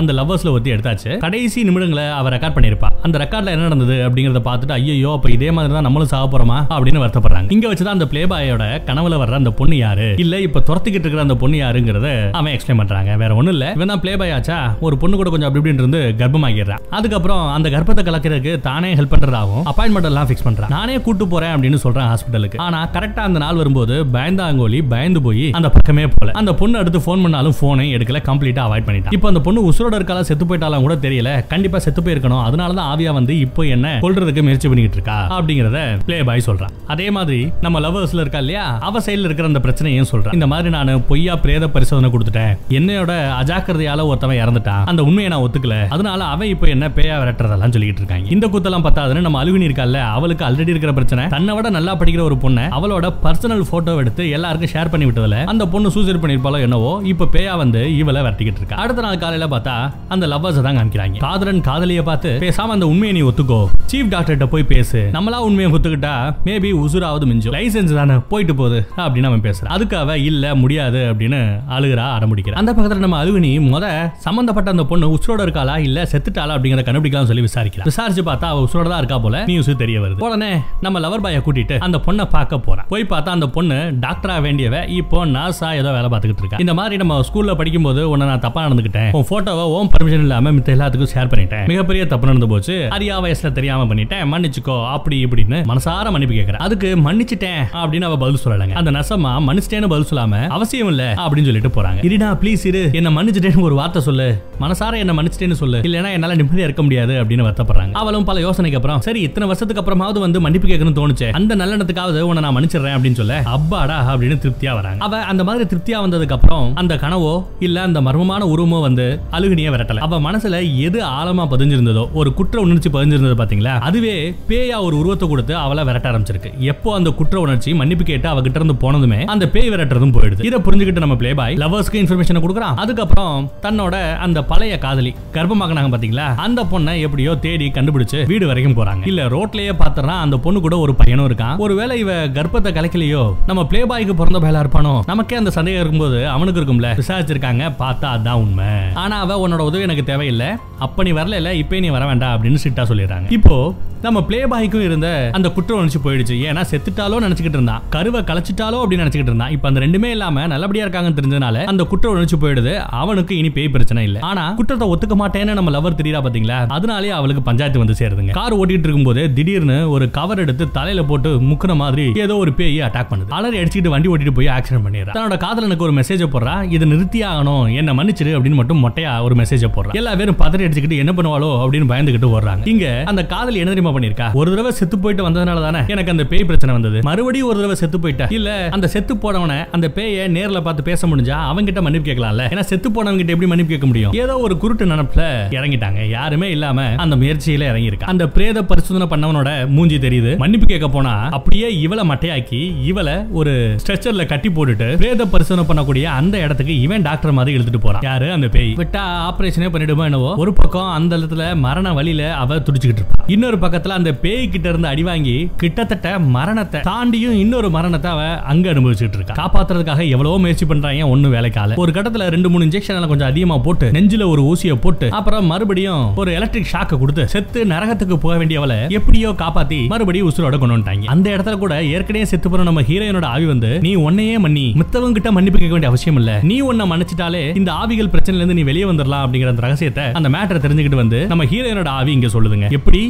அந்த 0.00 0.10
லவ்வர்ஸ்ல 0.20 0.56
ஒத்தி 0.56 0.74
எடுத்தாச்சு. 0.76 1.12
கடைசி 1.26 1.66
நிமிடங்களை 1.70 2.08
அவ 2.18 2.34
ரெக்கார்ட் 2.36 2.58
பண்ணிருப்பா 2.58 2.90
அந்த 3.06 3.16
ரெக்கார்ட்ல 3.26 3.54
என்ன 3.56 3.66
நடந்தது 3.68 3.96
அப்படிங்கறத 4.08 4.44
பார்த்துட்டு 4.50 4.76
ஐயோ 4.80 5.12
அப்ப 5.16 5.34
இதே 5.38 5.50
மாதிரி 5.56 5.72
தான் 5.78 5.88
நம்மளும் 5.90 6.12
சாக 6.14 6.26
போறோமா 6.48 6.58
அப்படின்னு 6.76 7.02
வருத்தப்படுறாங்க. 7.04 7.50
இங்க 7.56 7.66
வச்சுதான் 7.72 7.96
அந்த 7.96 8.06
பிளே 8.12 8.22
பாயோட 8.32 8.64
கனவுல 8.88 9.18
வர்ற 9.22 9.40
அந்த 9.42 9.52
பொண்ணு 9.60 9.76
யாரு? 9.84 10.06
இல்ல 10.24 10.34
இப்ப 10.46 10.62
துரத்திக்கிட்டு 10.68 11.06
இருக்கிற 11.06 11.24
அந்த 11.26 11.36
பொண்ணு 11.42 11.56
யாருங்கிறத 11.64 12.08
அவன் 12.40 12.52
எக்ஸ்பிளைன் 12.56 12.80
பண்றாங்க. 12.82 13.10
வேற 13.22 13.30
ஒண்ணும் 13.38 13.54
இல்ல. 13.56 13.66
இவன் 13.78 13.92
தான் 13.92 14.02
பிளே 14.04 14.14
பாய் 14.22 14.34
ஆச்சா? 14.36 14.58
ஒரு 14.86 14.94
பொண்ணு 15.02 15.16
கூட 15.20 15.30
கொஞ்சம் 15.34 15.48
அப்படி 15.48 15.62
இப்படின்னு 15.62 15.82
இருந்து 15.84 16.00
கர்ப்பமாகிடுறான். 16.22 16.82
அதுக்கப்புறம் 16.98 17.42
அந்த 17.56 17.68
கர்ப்பத்தை 17.76 18.04
கலக்கிறதுக்கு 18.08 18.54
தானே 18.68 18.90
ஹெல்ப் 19.00 19.14
பண்றதாகவும் 19.14 19.66
அப்பாயின்மெண்ட் 19.72 20.10
எல்லாம் 20.10 20.28
ஃபிக்ஸ் 20.30 20.46
பண்றான். 20.48 20.72
நானே 20.76 20.96
கூட்டு 21.08 21.26
போறேன் 21.34 21.54
அப்படின்னு 21.54 21.80
சொல்றேன் 21.84 22.08
ஹாஸ்பிட்டலுக்கு 22.12 22.62
ஆனா 22.66 22.80
கரெக்டா 22.96 23.22
அந்த 23.28 23.38
நாள் 23.44 23.60
வரும்போது 23.62 23.96
பயந்தாங்கோலி 24.16 24.80
பயந்து 24.94 25.22
போய் 25.28 25.46
அந்த 25.60 25.70
பக்கமே 25.76 26.06
போல 26.16 26.36
அந்த 26.42 26.52
பொண்ணு 26.60 26.76
அடுத்து 26.82 27.04
ஃபோன் 27.06 27.22
பண்ணாலும் 27.26 27.56
போனை 27.60 27.86
எடுக்கல. 27.96 28.20
கம்ப்ளீட்டா 28.28 28.62
அவாய்ட் 28.68 28.86
பண்ணிட்டான். 28.88 29.16
இப்போ 29.18 29.28
அந்த 29.28 29.40
பொண்ணு 29.46 29.66
உசுரோட 29.70 29.94
இருக்கால 30.00 30.26
செத்து 30.30 30.44
போயிட்டாலும் 30.44 30.86
கூட 30.86 30.94
தெரியல. 31.06 31.30
கண்டிப்பா 31.52 31.78
செத்து 31.84 32.00
போயிருக்கணும். 32.02 32.42
அதனால 32.48 32.76
தான் 32.78 32.90
ஆவியா 32.92 33.12
வந்து 33.18 33.34
இப்போ 33.46 33.62
என்ன 33.76 33.86
கொள்றதுக்கு 34.04 34.42
முயற்சி 34.46 34.68
பண்ணிட்டு 34.68 34.98
இருக்கா? 34.98 35.16
அப்படிங்கறத 35.38 35.80
பிளே 36.06 36.18
பாய் 36.28 36.46
சொல்றான். 36.48 36.74
அதே 36.94 37.08
மாதிரி 37.18 37.40
நம்ம 37.66 37.80
லவ்வர்ஸ்ல 37.86 38.24
இருக்கா 38.24 38.42
இல்லையா? 38.44 38.66
அவ 38.88 39.02
சைடுல 39.06 39.28
இருக்கிற 39.28 39.48
அந்த 39.52 39.62
பிரச்சனையும் 39.66 40.10
சொல்றான். 40.12 40.36
இந்த 40.38 40.46
மாதிரி 40.52 40.70
நான் 40.76 41.04
பொய்யா 41.08 41.36
பிரேத 41.44 41.68
பரிசோதனை 41.76 42.10
கொடுத்துட்டேன். 42.14 42.52
என்னையோட 42.78 43.12
அஜாக்கிரதையால 43.40 44.06
ஒருத்தவன் 44.12 44.40
இறந்துட்டான். 44.42 44.84
அந்த 44.92 45.02
உண்மையை 45.08 45.30
நான் 45.32 45.44
ஒத்துக்கல. 45.46 45.76
அதனால 45.96 46.20
அவன் 46.34 46.52
இப்போ 46.54 46.66
என்ன 46.74 46.86
பேயா 46.96 47.16
விரட்டுறதெல்லாம் 47.22 47.74
சொல்லிட்டு 47.76 48.02
இருக்காங்க. 48.02 48.28
இந்த 48.36 48.46
குத்தெல்லாம் 48.54 48.84
பத்தாதுன்னு 48.86 49.26
நம்ம 49.26 49.40
அழுகுனி 49.44 49.66
இருக்கால 49.68 50.02
அவளுக்கு 50.16 50.44
ஆல்ரெடி 50.48 50.72
இருக்கிற 50.74 50.92
பிரச்சனை. 50.98 51.24
தன்னை 51.36 51.54
விட 51.58 51.68
நல்லா 51.76 51.94
படிக்கிற 52.00 52.22
ஒரு 52.28 52.38
பொண்ணை 52.42 52.64
அவளோட 52.78 53.06
பர்சனல் 53.24 53.64
போட்டோ 53.70 53.94
எடுத்து 54.02 54.24
எல்லாருக்கும் 54.36 54.72
ஷேர் 54.74 54.90
பண்ணி 54.92 55.06
விட்டதுல 55.08 55.38
அந்த 55.52 55.66
பொண்ணு 55.74 55.94
சூசைட் 55.96 56.20
பண்ணிருப்பாளோ 56.22 56.60
என்னவோ 56.66 56.92
இப்ப 57.12 57.28
பேயா 57.34 57.54
வந்து 57.62 57.82
இவளை 58.00 58.22
விரட்டிக்கிட்டு 58.26 58.60
இருக்கா. 58.62 58.76
அடுத்த 58.84 59.04
நாள் 59.06 59.22
காலையில 59.24 59.48
பார்த்தா 59.54 59.76
அந்த 60.14 60.24
லவ்வர்ஸ் 60.32 60.62
தான் 60.66 60.78
காமிக்கிறாங்க. 60.78 61.18
காதலன் 61.26 61.64
காதலிய 61.68 62.02
பார்த்து 62.10 62.30
பேசாம 62.44 62.74
அந்த 62.76 62.88
உண்மையை 62.92 63.14
நீ 63.18 63.22
ஒத்துக்கோ. 63.30 63.60
சீஃப் 63.92 64.12
டாக்டர்கிட்ட 64.14 64.46
போய் 64.54 64.70
பேசு. 64.74 65.00
நம்மளா 65.16 65.38
உண்மையை 65.48 65.70
ஒத்துக்கிட்டா 65.74 66.14
மேபி 66.46 66.70
உசுராவது 66.84 67.26
மிஞ்சும். 67.30 67.54
லைசன்ஸ் 67.56 67.94
தானே 68.00 68.16
போயிட்டு 68.32 68.54
போகுது 68.60 68.78
அப்படின்னு 69.04 69.30
அவன் 69.30 69.44
பேசுறான். 69.46 69.72
அதுக்காக 69.76 70.16
இல்ல 70.30 70.54
முடியாது 70.62 71.00
அப்படின்னு 71.10 71.40
அழுகிறா 71.76 72.06
ஆரம்பிக்கிறான். 72.16 72.58
அந்த 72.60 72.72
பக்கத்துல 72.76 73.04
நம்ம 73.06 73.18
அழுகுனி 73.22 73.52
முத 73.72 73.86
சம்பந்தப்பட்ட 74.26 74.68
அந்த 74.74 74.84
பொண்ணு 74.90 75.12
உசுரோட 75.16 75.40
இருக்காளா 75.46 75.74
இல்ல 75.88 76.06
செத்துட்டாளா 76.12 76.54
அப்படிங்கிற 76.56 76.84
கண்டுபிடிக்கலாம் 76.88 77.30
சொல்லி 77.30 77.44
விசாரிக்கலாம் 77.48 77.88
விசாரிச்சு 77.90 78.24
பார்த்தா 78.30 78.52
அவ 78.52 78.62
உசுரோட 78.66 78.88
தான் 78.92 79.02
இருக்கா 79.02 79.18
போல. 79.24 79.42
நியூஸ் 79.50 79.70
தெரிய 79.82 79.98
வருது. 80.04 80.20
உடனே 80.28 80.50
நம்ம 80.86 81.02
லவர் 81.04 81.24
பாய 81.26 81.42
கூட்டிட்டு 81.46 81.78
அந்த 81.86 82.00
பொண்ணை 82.06 82.24
பார்க்க 82.36 82.58
போறான். 82.66 82.86
போய் 82.92 83.04
பார்த்தா 83.12 83.36
அந்த 83.38 83.48
பொண்ணு 83.56 83.78
டாக்டரா 84.06 84.36
வேண்டியவ 84.46 84.76
இப்போ 85.00 85.18
நாசா 85.36 85.70
ஏதோ 85.80 85.92
வேலை 85.96 86.08
பார்த்துக்கிட்டு 86.12 86.44
இருக்கா. 86.44 86.62
இந்த 86.64 86.74
மாதிரி 86.80 86.96
நம்ம 87.02 87.20
ஸ்கூல்ல 87.28 87.54
படிக்கும்போது 87.60 88.02
உன்னை 88.12 88.26
நான் 88.32 88.44
தப்பா 88.46 88.66
நடந்துக்கிட்டேன். 88.66 89.10
உன் 89.18 89.28
போட்டோவை 89.30 89.64
ஓம் 89.76 89.90
பர்மிஷன் 89.94 90.24
இல்லாம 90.26 90.52
மித்த 90.58 90.74
எல்லாத்துக்கும் 90.76 91.12
ஷேர் 91.14 91.30
பண்ணிட்டேன். 91.32 91.66
மிகப்பெரிய 91.72 92.04
தப்பு 92.12 92.28
நடந்து 92.30 92.48
போச்சு. 92.52 92.76
அரியா 92.96 93.16
வயசுல 93.26 93.52
தெரியாம 93.58 93.86
பண்ணிட்டேன். 93.90 94.24
மன்னிச்சுக்கோ 94.32 94.76
அப்படி 94.96 95.18
இப்படின்னு 95.26 95.60
மனசார 95.72 96.07
மன்னிப்பு 96.10 96.36
கேட்கறேன் 96.36 96.64
அதுக்கு 96.66 96.88
மன்னிச்சிட்டேன் 96.96 97.62
அப்படின்னு 97.82 98.08
அவ 98.10 98.16
பதில் 98.16 98.40
சொல்லலைங்க. 98.44 98.72
அந்த 98.72 98.90
நசமா 98.90 99.32
மன்னிச்சிட்டேன்னு 99.48 99.90
பதில் 99.94 100.08
சொல்லாம 100.10 100.46
அவசியம் 100.56 100.88
இல்ல 100.88 101.04
அப்படின்னு 101.24 101.48
சொல்லிட்டு 101.50 101.72
போறாங்க. 101.76 102.00
இருடா 102.08 102.30
ப்ளீஸ் 102.42 102.66
இரு. 102.66 102.82
என்ன 102.92 103.10
மன்னிச்சிட்டேன்னு 103.10 103.66
ஒரு 103.68 103.74
வார்த்தை 103.74 104.02
சொல்லு. 104.02 104.28
மனசார 104.60 104.98
என்ன 104.98 105.12
மன்னிச்சிட்டேன்னு 105.12 105.58
சொல்லு. 105.62 105.80
இல்லைன்னா 105.88 106.12
என்னால 106.12 106.36
நிம்மதியா 106.36 106.66
இருக்க 106.68 106.82
முடியாது 106.82 107.14
அப்படின்னு 107.22 107.46
வருத்தப்படுறாங்க. 107.48 107.92
அவளும் 107.92 108.24
பல 108.24 108.40
யோசனைக்கு 108.40 108.78
அப்புறம் 108.80 109.00
சரி 109.00 109.20
இத்தனை 109.20 109.48
வருஷத்துக்கு 109.48 109.82
அப்புறமாவது 109.82 110.18
வந்து 110.18 110.40
மன்னிப்பு 110.40 110.68
கேட்கணும்னு 110.68 110.98
தோணுச்சு. 111.00 111.28
அந்த 111.30 111.56
நல்லெண்ணத்துக்காவது 111.56 112.20
உன்னை 112.20 112.42
நான் 112.42 112.56
மன்னிச்சிடுறேன் 112.56 112.96
அப்படின்னு 112.96 113.20
சொல்ல 113.22 113.36
அப்பாடா 113.56 113.98
அப்படின்னு 114.14 114.38
திருப்தியா 114.44 114.74
வராங்க. 114.74 115.04
அவ 115.04 115.22
அந்த 115.24 115.44
மாதிரி 115.44 115.64
திருப்தியா 115.64 115.98
வந்ததுக்கு 116.04 116.36
அப்புறம் 116.38 116.66
அந்த 116.74 116.94
கனவோ 116.96 117.34
இல்ல 117.60 117.82
அந்த 117.82 118.00
மர்மமான 118.00 118.42
உருவமோ 118.54 118.80
வந்து 118.80 119.06
அழுகுனிய 119.30 119.70
விரட்டல. 119.70 119.98
அவ 119.98 120.20
மனசுல 120.20 120.76
எது 120.86 120.98
ஆழமா 121.04 121.44
பதிஞ்சிருந்ததோ 121.52 122.04
ஒரு 122.12 122.34
குற்ற 122.34 122.60
உணர்ச்சி 122.60 122.88
பதிஞ்சிருந்தது 122.88 123.36
பாத்தீங்களா? 123.40 123.74
அதுவே 123.78 124.34
பேயா 124.48 124.76
ஒரு 124.80 124.96
உருவத்தை 124.98 125.28
கொடுத்து 125.28 125.56
அவளை 125.56 125.84
விரட்ட 125.84 125.97
ஆரம்பிச்சிருக்கு. 126.06 126.50
எப்போ 126.72 126.94
அந்த 126.94 127.10
குற்ற 127.10 127.40
உணர்ச்சி 127.40 127.74
மன்னிப்பு 127.74 128.04
கேட்டு 128.04 128.28
அவகிட்ட 128.28 128.58
இருந்து 128.60 128.76
போனதுமே 128.82 129.24
அந்த 129.34 129.48
பேய் 129.54 129.70
விரட்டுறதும் 129.72 130.14
போயிடுது. 130.16 130.44
இதை 130.48 130.60
புரிஞ்சுக்கிட்டு 130.66 131.04
நம்ம 131.04 131.16
பிளே 131.22 131.34
பாய் 131.34 131.56
லவர்ஸ்க்கு 131.64 132.00
இன்ஃபர்மேஷன் 132.02 132.42
கொடுக்குறான். 132.44 132.76
அதுக்கப்புறம் 132.84 133.50
தன்னோட 133.66 133.94
அந்த 134.26 134.38
பழைய 134.42 134.78
காதலி 134.78 135.14
கர்ப்பமாக்குனாங்க 135.36 135.92
பாத்தீங்களா? 135.94 136.26
அந்த 136.46 136.60
பொண்ணை 136.72 137.00
எப்படியோ 137.06 137.34
தேடி 137.46 137.68
கண்டுபிடிச்சு 137.76 138.20
வீடு 138.32 138.46
வரைக்கும் 138.46 138.78
போறாங்க. 138.80 139.04
இல்ல 139.12 139.26
ரோட்லயே 139.34 139.74
பாத்துறா 139.82 140.16
அந்த 140.24 140.36
பொண்ணு 140.36 140.60
கூட 140.60 140.78
ஒரு 140.78 140.94
பையனும் 140.94 141.28
இருக்கான். 141.30 141.56
ஒருவேளை 141.56 141.98
இவ 141.98 142.12
கர்ப்பத்தை 142.38 142.72
கலைக்கலையோ 142.78 143.36
நம்ம 143.46 143.66
பிளே 143.66 143.82
பாய்க்கு 143.86 144.14
பிறந்த 144.14 144.38
பயலா 144.38 144.62
இருப்பானோ? 144.64 144.94
நமக்கே 145.12 145.36
அந்த 145.36 145.50
சந்தேகம் 145.50 145.80
இருக்கும்போது 145.80 146.28
அவனுக்கு 146.28 146.60
இருக்கும்ல. 146.60 146.90
விசாரிச்சிருக்காங்க 147.02 147.72
பார்த்தா 147.82 148.08
அதான் 148.18 148.40
உண்மை. 148.44 148.70
ஆனா 148.94 149.18
அவ 149.20 149.38
உன்னோட 149.46 149.64
உதவி 149.70 149.82
எனக்கு 149.82 150.04
தேவையில்லை. 150.04 150.50
அப்ப 150.78 151.02
நீ 151.02 151.10
வரல 151.10 151.36
இல்ல 151.36 151.54
இப்ப 151.54 151.80
நீ 151.80 151.88
வர 151.88 152.06
வேண்டாம் 152.06 152.34
அப்படின்னு 152.36 152.58
சிட்டா 152.64 152.82
சொல்லிடுறாங்க. 152.92 153.28
இப்போ 153.30 153.74
நம்ம 154.02 154.18
பிளே 154.26 154.40
பாய்க்கும் 154.50 154.84
இருந்த 154.88 155.08
அந்த 155.36 155.48
குற்ற 155.50 155.70
உணர்ச்சி 155.74 155.98
போயிடுச்சு. 156.04 156.34
ஏன்னா 156.48 156.62
செத்துட்டாலோ 156.70 157.16
நினைச்சுக்கிட்டு 157.24 157.58
இருந்தான் 157.58 157.82
கருவை 157.94 158.20
கலைச்சிட்டாலோ 158.28 158.78
அப்படின்னு 158.82 159.02
நினைச்சுக்கிட்டு 159.04 159.32
இருந்தான் 159.32 159.52
இப்ப 159.54 159.68
அந்த 159.68 159.80
ரெண்டுமே 159.84 160.10
இல்லாம 160.16 160.46
நல்லபடியா 160.52 160.84
இருக்காங்கன்னு 160.86 161.18
தெரிஞ்சதுனால 161.20 161.64
அந்த 161.72 161.84
குற்ற 161.84 162.10
உணர்ச்சி 162.10 162.36
போயிடுது. 162.36 162.74
அவனுக்கு 163.00 163.36
இனி 163.36 163.50
பேய் 163.56 163.68
பிரச்சனை 163.68 164.04
இல்ல. 164.04 164.18
ஆனா 164.20 164.44
குற்றத்தை 164.60 164.88
ஒத்துக்க 164.92 165.16
மாட்டேன்னு 165.22 165.56
நம்ம 165.58 165.72
லவர் 165.76 165.98
தெரியுறா 166.00 166.20
பாத்தீங்களா? 166.26 166.58
அதனாலே 166.76 167.10
அவளுக்கு 167.18 167.42
பஞ்சாயத்து 167.42 167.78
வந்து 167.78 167.96
சேருதுங்க. 168.00 168.30
கார் 168.30 168.56
ஓட்டிட்டு 168.58 168.86
இருக்கும்போது 168.88 169.24
திடீர்னு 169.32 169.90
ஒரு 169.90 170.10
கவர் 170.10 170.38
எடுத்து 170.38 170.70
தலையில 170.70 171.04
போட்டு 171.10 171.32
முக்குற 171.50 171.76
மாதிரி 171.82 172.06
ஏதோ 172.26 172.36
ஒரு 172.36 172.52
பேய் 172.52 172.80
அட்டாக் 172.88 173.10
பண்ணுது. 173.12 173.28
அலறி 173.28 173.58
அடிச்சுட்டு 173.62 173.92
வண்டி 173.96 174.08
ஓட்டிட்டு 174.08 174.36
போய் 174.38 174.52
ஆக்சிடென்ட் 174.56 174.86
பண்ணிடுறா. 174.86 175.16
தன்னோட 175.18 175.38
காதலனுக்கு 175.46 175.86
ஒரு 175.88 175.96
மெசேஜ் 176.00 176.24
போடுறா. 176.36 176.56
இது 176.76 176.86
நிறுத்தி 176.86 177.22
ஆகணும். 177.22 177.74
என்ன 177.80 177.94
மன்னிச்சிரு 178.00 178.34
அப்படின்னு 178.38 178.60
மட்டும் 178.62 178.82
மொட்டையா 178.86 179.22
ஒரு 179.28 179.34
மெசேஜ் 179.34 179.66
போடுறா. 179.76 179.98
எல்லா 180.02 180.14
பேரும் 180.14 180.40
பதறி 180.44 180.64
அடிச்சுக்கிட்டு 180.68 181.02
என்ன 181.04 181.12
பண்ணுவாளோ 181.18 181.52
அப்படின்னு 181.64 181.90
பயந்துகிட்டு 181.94 182.32
ஓடுறாங்க. 182.36 182.66
இங்க 182.74 182.86
அந்த 183.06 183.26
காதல் 183.34 183.60
என்ன 183.64 183.86
தெரியுமா 183.88 183.98
பண்ணிருக்கா? 183.98 184.26
ஒரு 184.32 184.50
தடவை 184.50 184.72
செத்து 184.72 184.98
போயிட்டு 184.98 185.22
வந்ததுனால 185.28 185.60
தானே 185.60 185.80
எனக்கு 185.86 186.10
அந்த 186.10 186.24
பேய் 186.24 186.44
பிரச்சனை 186.44 186.74
வந்தது. 186.74 186.98
மறுபடியும் 187.02 187.48
ஒரு 187.48 187.56
தடவை 187.56 187.76
செத்து 187.76 188.00
போயிட்டா? 188.00 188.26
இல்ல 188.30 188.68
அந்த 188.70 188.86
செத்து 188.88 189.14
போனவனை 189.14 189.58
அந்த 189.72 189.86
பேயை 189.94 190.24
நேர்ல 190.36 190.62
பார்த்து 190.62 190.82
பேச 190.82 191.06
முடிஞ்சா 191.06 191.36
அவங்க 191.48 191.64
கிட்ட 191.64 191.82
மன்னிப்பு 191.82 192.10
கேட்கலாம்ல? 192.10 192.44
ஏன்னா 192.54 192.60
செத்து 192.60 192.88
போனவங்க 192.90 193.16
கிட்ட 193.16 193.32
எப்படி 193.32 193.50
மன்னிப்பு 193.50 193.72
கேட்க 193.72 193.86
முடியும்? 193.86 194.12
ஏதோ 194.12 194.38
ஒரு 194.38 194.56
குருட்டு 194.56 194.86
நினப்புல 194.86 195.22
இறங்கிட்டாங்க. 195.58 196.08
யாருமே 196.08 196.50
இல்லாம 196.50 196.86
அந்த 196.96 197.16
முயற்சியில 197.16 197.68
இறங்கியிருக்கா. 197.72 198.08
அந்த 198.12 198.28
பிரேத 198.28 198.64
பரிசோதனை 198.64 199.08
பண்ணவனோட 199.10 199.68
மூஞ்சி 199.68 199.98
தெரியுது. 199.98 200.36
மன்னிப்பு 200.36 200.66
கேட்க 200.66 200.88
போனா 200.88 201.14
அப்படியே 201.30 201.80
இவளை 201.80 202.08
மட்டையாக்கி 202.08 202.60
இவளை 202.82 203.16
ஒரு 203.32 203.76
ஸ்ட்ரெச்சர்ல 203.82 204.26
கட்டி 204.26 204.48
போட்டுட்டு 204.48 204.96
பிரேத 204.96 205.26
பரிசோதனை 205.26 205.64
பண்ணக்கூடிய 205.70 206.04
அந்த 206.18 206.38
இடத்துக்கு 206.38 206.80
இவன் 206.80 207.02
டாக்டர் 207.02 207.32
மாதிரி 207.32 207.56
இழுத்துட்டு 207.58 207.82
போறான். 207.82 208.02
யாரு? 208.02 208.32
அந்த 208.32 208.48
பேய். 208.48 208.72
விட்டா 208.74 209.04
ஆபரேஷனே 209.28 209.68
பண்ணிடுமா 209.74 210.04
என்னவோ? 210.04 210.34
ஒரு 210.36 210.52
பக்கம் 210.52 210.90
அந்த 210.90 211.16
இடத்துல 211.16 211.56
மரண 211.56 211.92
வழியில 211.92 212.34
அவ 212.34 212.56
துடிச்சுக்கிட்டு 212.56 213.02
இருப்பான் 213.02 213.26
இன்னொரு 213.26 213.58
பக்கம் 213.58 213.77
பக்கத்துல 213.78 213.98
அந்த 213.98 214.12
பேய் 214.22 214.48
கிட்ட 214.48 214.66
இருந்து 214.68 214.88
அடி 214.88 215.02
வாங்கி 215.02 215.34
கிட்டத்தட்ட 215.56 216.06
மரணத்தை 216.36 216.78
தாண்டியும் 216.88 217.36
இன்னொரு 217.38 217.68
மரணத்தை 217.70 218.08
அவ 218.10 218.22
அங்க 218.50 218.66
அனுபவிச்சுட்டு 218.72 219.18
இருக்கா. 219.18 219.34
காப்பாத்துறதுக்காக 219.40 220.02
எவ்வளவோ 220.14 220.38
முயற்சி 220.38 220.64
பண்றாங்க 220.66 221.08
ஒண்ணு 221.08 221.28
வேலைக்கால 221.34 221.76
ஒரு 221.76 221.92
கட்டத்துல 221.92 222.26
ரெண்டு 222.34 222.48
மூணு 222.50 222.66
இன்ஜெக்ஷன் 222.66 223.10
கொஞ்சம் 223.10 223.30
அதிகமா 223.30 223.56
போட்டு 223.58 223.86
நெஞ்சில 223.96 224.26
ஒரு 224.28 224.42
ஊசியை 224.50 224.76
போட்டு 224.78 225.06
அப்புறம் 225.18 225.46
மறுபடியும் 225.52 226.02
ஒரு 226.16 226.30
எலக்ட்ரிக் 226.38 226.70
ஷாக்க 226.72 226.98
கொடுத்து 226.98 227.24
செத்து 227.34 227.60
நரகத்துக்கு 227.72 228.16
போக 228.18 228.34
வேண்டியவளை 228.36 228.78
எப்படியோ 228.98 229.30
காப்பாத்தி 229.42 229.80
மறுபடியும் 229.92 230.28
உசுரோட 230.30 230.56
கொண்டு 230.56 230.74
வந்துட்டாங்க. 230.74 231.06
அந்த 231.14 231.26
இடத்துல 231.34 231.58
கூட 231.58 231.74
ஏற்கனவே 231.92 232.24
செத்து 232.24 232.50
போற 232.50 232.62
நம்ம 232.62 232.82
ஹீரோயினோட 232.82 233.28
ஆவி 233.34 233.46
வந்து 233.46 233.70
நீ 233.80 233.92
உன்னையே 234.06 234.36
மன்னி 234.38 234.66
மித்தவங்க 234.80 235.16
கிட்ட 235.18 235.32
மன்னிப்பு 235.32 235.60
கேட்க 235.60 235.74
வேண்டிய 235.76 235.92
அவசியம் 235.92 236.18
இல்ல. 236.20 236.32
நீ 236.50 236.58
உன்னை 236.68 236.86
மன்னிச்சிட்டாலே 236.90 237.44
இந்த 237.60 237.70
ஆவிகள் 237.82 238.12
பிரச்சனைல 238.12 238.42
இருந்து 238.42 238.54
நீ 238.54 238.66
வெளியே 238.70 238.88
வந்துடலாம் 238.90 239.24
அப்படிங்கிற 239.24 239.52
அந்த 239.54 239.64
ரகசியத்தை 239.66 240.06
அந்த 240.18 240.28
மேட்டரை 240.34 240.60
தெரிஞ்சுக்கிட்டு 240.64 241.02
வந்து 241.02 241.20
நம்ம 241.32 241.46
ஹீரோயினோட 241.52 241.90
ஆவி 241.98 242.12
இங்க 242.12 242.28
சொல்லுதுங்க. 242.28 242.66
எப்படி? 242.78 243.00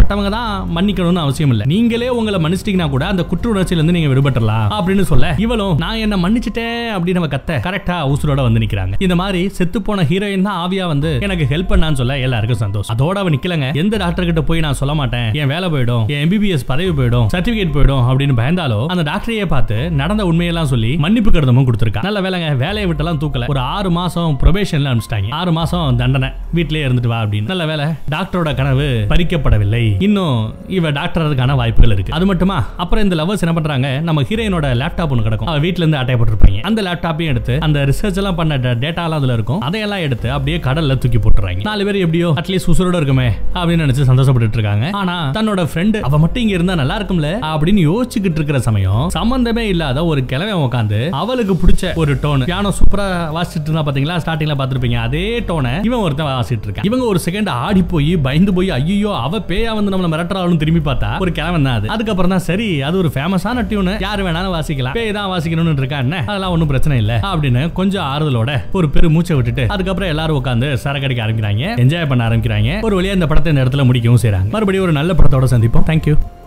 பாதிக்கப்பட்டவங்க 0.00 0.30
தான் 0.30 0.70
மன்னிக்கணும்னு 0.76 1.22
அவசியம் 1.24 1.52
இல்ல. 1.54 1.64
நீங்களே 1.72 2.08
உங்களை 2.18 2.38
மன்னிச்சிட்டீங்கன்னா 2.44 2.88
கூட 2.94 3.04
அந்த 3.06 3.22
குற்ற 3.30 3.46
உணர்ச்சியில 3.52 3.80
இருந்து 3.80 3.94
நீங்க 3.96 4.10
விடுபட்டுறலாம் 4.12 4.68
அப்படின்னு 4.76 5.04
சொல்ல 5.10 5.34
இவளும் 5.44 5.76
நான் 5.78 6.00
என்ன 6.04 6.16
மன்னிச்சிட்டேன் 6.24 6.88
அப்படின்னு 6.96 7.18
நம்ம 7.18 7.30
கத்த 7.36 7.58
கரெக்டா 7.66 7.96
உசுரோட 8.12 8.40
வந்து 8.46 8.60
நிக்கிறாங்க. 8.64 8.94
இந்த 8.98 9.14
மாதிரி 9.22 9.48
செத்து 9.58 9.82
போன 9.82 10.02
ஹீரோயின் 10.10 10.46
தான் 10.48 10.58
ஆவியா 10.64 10.86
வந்து 10.86 11.10
எனக்கு 11.26 11.46
ஹெல்ப் 11.52 11.70
பண்ணான்னு 11.72 12.00
சொல்ல 12.02 12.18
எல்லாருக்கும் 12.18 12.62
சந்தோஷம். 12.64 12.96
அதோட 12.96 13.18
அவ 13.22 13.30
நிக்கலங்க. 13.30 13.74
எந்த 13.74 13.96
டாக்டர் 13.96 14.28
கிட்ட 14.30 14.42
போய் 14.42 14.64
நான் 14.66 14.78
சொல்ல 14.80 14.94
மாட்டேன். 15.00 15.28
என் 15.42 15.52
வேலை 15.54 15.68
போயிடும். 15.70 16.04
என் 16.06 16.22
எம்பிபிஎஸ் 16.24 16.66
பதவி 16.66 16.90
போயிடும். 17.00 17.28
சர்டிபிகேட் 17.36 17.74
போயிடும் 17.76 18.04
அப்படின்னு 18.10 18.36
பயந்தாலும் 18.40 18.86
அந்த 18.86 19.04
டாக்டரையே 19.10 19.46
பார்த்து 19.46 19.78
நடந்த 19.90 20.24
உண்மையெல்லாம் 20.24 20.70
சொல்லி 20.74 20.96
மன்னிப்பு 20.96 21.30
கடிதமும் 21.30 21.66
கொடுத்துருக்கான் 21.68 22.08
நல்ல 22.08 22.20
வேலைங்க. 22.20 22.56
வேலையை 22.56 22.90
விட்டெல்லாம் 22.90 23.20
தூக்கல. 23.24 23.46
ஒரு 23.48 23.60
ஆறு 23.60 23.90
மாசம் 23.90 24.38
ப்ரொபேஷன்ல 24.42 24.92
அனுப்பிச்சிட்டாங்க. 24.92 25.30
ஆறு 25.30 25.52
மாசம் 25.52 25.96
தண்டனை. 25.96 26.28
வீட்டிலேயே 26.52 26.86
இருந்துட்டு 26.86 27.06
வா 27.06 27.20
அப்படின்னு. 27.22 27.50
நல்ல 27.52 27.66
வேலை 27.66 27.86
டாக்டரோட 28.10 28.54
கனவு 28.54 29.06
பறிக்கப்படவில்லை. 29.08 29.84
இன்னும் 29.98 30.54
இவ 30.68 30.90
டாக்டர் 30.90 31.26
அதுக்கான 31.26 31.54
வாய்ப்புகள் 31.54 31.92
இருக்கு. 31.92 32.12
அது 32.12 32.26
மட்டுமா? 32.26 32.66
அப்புறம் 32.76 33.04
இந்த 33.04 33.24
லவர்ஸ் 33.24 33.40
என்ன 33.40 33.52
பண்றாங்க? 33.52 34.00
நம்ம 34.00 34.22
ஹீரோயினோட 34.22 34.66
லேப்டாப் 34.82 35.08
ஒன்று 35.08 35.22
கிடக்கும். 35.22 35.48
அவ 35.48 35.58
வீட்ல 35.58 35.84
இருந்து 35.84 35.96
அட்டை 35.96 36.14
போட்டிருப்பாங்க. 36.14 36.60
அந்த 36.60 36.82
லேப்டாப்பையும் 36.82 37.26
எடுத்து 37.26 37.58
அந்த 37.60 37.80
ரிசர்ச் 37.80 38.16
எல்லாம் 38.16 38.34
பண்ண 38.34 38.58
டேட்டா 38.58 39.02
எல்லாம் 39.02 39.12
அதுல 39.12 39.32
இருக்கும். 39.32 39.60
அதையெல்லாம் 39.60 39.98
எடுத்து 39.98 40.32
அப்படியே 40.32 40.56
கடல்ல 40.56 40.98
தூக்கி 40.98 41.18
போட்டுறாங்க. 41.18 41.62
நாலு 41.62 41.84
பேர் 41.84 41.96
எப்படியோ 41.96 42.34
அட்லீஸ்ட் 42.40 42.70
உசுரோட 42.72 42.94
இருக்குமே 42.94 43.28
அப்படின்னு 43.54 43.84
நினைச்சு 43.84 44.08
சந்தோஷப்பட்டு 44.12 44.58
இருக்காங்க. 44.58 44.90
ஆனா 44.92 45.30
தன்னோட 45.30 45.68
ஃப்ரெண்டு 45.74 46.00
அவ 46.00 46.18
மட்டும் 46.18 46.42
இங்க 46.42 46.54
இருந்தா 46.54 46.74
நல்லா 46.74 47.00
இருக்கும்ல? 47.00 47.28
அப்படின்னு 47.52 47.82
யோசிச்சுக்கிட்டு 47.90 48.38
இருக்கிற 48.40 48.58
சமயம் 48.58 49.08
சம்பந்தமே 49.08 49.68
இல்லாத 49.68 50.04
ஒரு 50.04 50.24
கிழமை 50.24 50.54
உட்காந்து 50.54 51.08
அவளுக்கு 51.10 51.54
பிடிச்ச 51.54 51.94
ஒரு 51.94 52.14
டோன் 52.14 52.44
பியானோ 52.44 52.72
சூப்பரா 52.78 53.06
வாசிச்சுட்டு 53.36 53.68
இருந்தா 53.68 53.92
பாத்தீங்களா? 53.92 54.16
ஸ்டார்டிங்ல 54.24 54.56
பாத்துருப்பீங்க. 54.60 54.94
அதே 54.94 55.40
டோனை 55.40 55.84
இவன் 55.84 56.00
ஒருத்தன் 56.00 56.26
வாசிட்டு 56.26 56.66
இருக்கான். 56.66 56.86
இவங்க 56.86 57.04
ஒரு 57.04 57.20
செகண்ட் 57.30 57.48
ஆடி 57.48 57.82
போய் 57.82 58.16
பயந்து 58.16 58.52
போய் 58.54 58.70
ஐயோ 58.70 59.16
அவ 59.16 59.38
பேயா 59.38 59.72
வந்து 59.80 59.94
நம்மள 59.94 60.10
மிரட்டுறாலும் 60.14 60.60
திரும்பி 60.62 60.82
பார்த்தா 60.90 61.10
ஒரு 61.24 61.32
கிழவன் 61.38 61.66
தான் 61.68 61.76
அது. 61.80 61.88
அதுக்கப்புறம் 61.96 62.34
தான் 62.34 62.44
சரி 62.48 62.68
அது 62.88 62.96
ஒரு 63.02 63.10
ஃபேமஸான 63.14 63.66
டியூன் 63.70 63.92
யாரு 64.06 64.22
வேணாலும் 64.26 64.54
வாசிக்கலாம். 64.56 64.96
பேய் 64.98 65.12
தான் 65.18 65.30
வாசிக்கணும்னு 65.32 65.76
இருக்கா 65.82 65.98
என்ன? 66.06 66.16
அதெல்லாம் 66.30 66.54
ஒன்றும் 66.56 66.70
பிரச்சனை 66.72 66.98
இல்ல. 67.02 67.12
அப்படின்னு 67.32 67.62
கொஞ்சம் 67.80 68.06
ஆறுதலோட 68.12 68.50
ஒரு 68.78 68.88
பெரு 68.96 69.10
மூச்சை 69.16 69.36
விட்டுட்டு 69.36 69.66
அதுக்கப்புறம் 69.76 70.12
எல்லாரும் 70.14 70.38
உட்காந்து 70.40 70.68
சரக்கடிக்க 70.84 71.22
ஆரம்பிக்கிறாங்க 71.26 71.64
என்ஜாய் 71.84 72.08
பண்ண 72.12 72.28
ஆரம்பிக்கிறாங்க. 72.28 72.80
ஒரு 72.88 72.96
வழியா 73.00 73.16
இந்த 73.18 73.26
படத்தை 73.26 73.52
இந்த 73.52 73.64
இடத்துல 73.64 73.84
முடிக்கவும் 73.90 74.22
செய்றாங்க. 74.26 74.50
மறுபடியும் 74.56 74.86
ஒரு 74.88 74.96
நல்ல 75.00 75.12
படத்தோட 75.20 75.48
சந்திப்போம். 75.54 75.86
தேங்க்யூ 75.90 76.16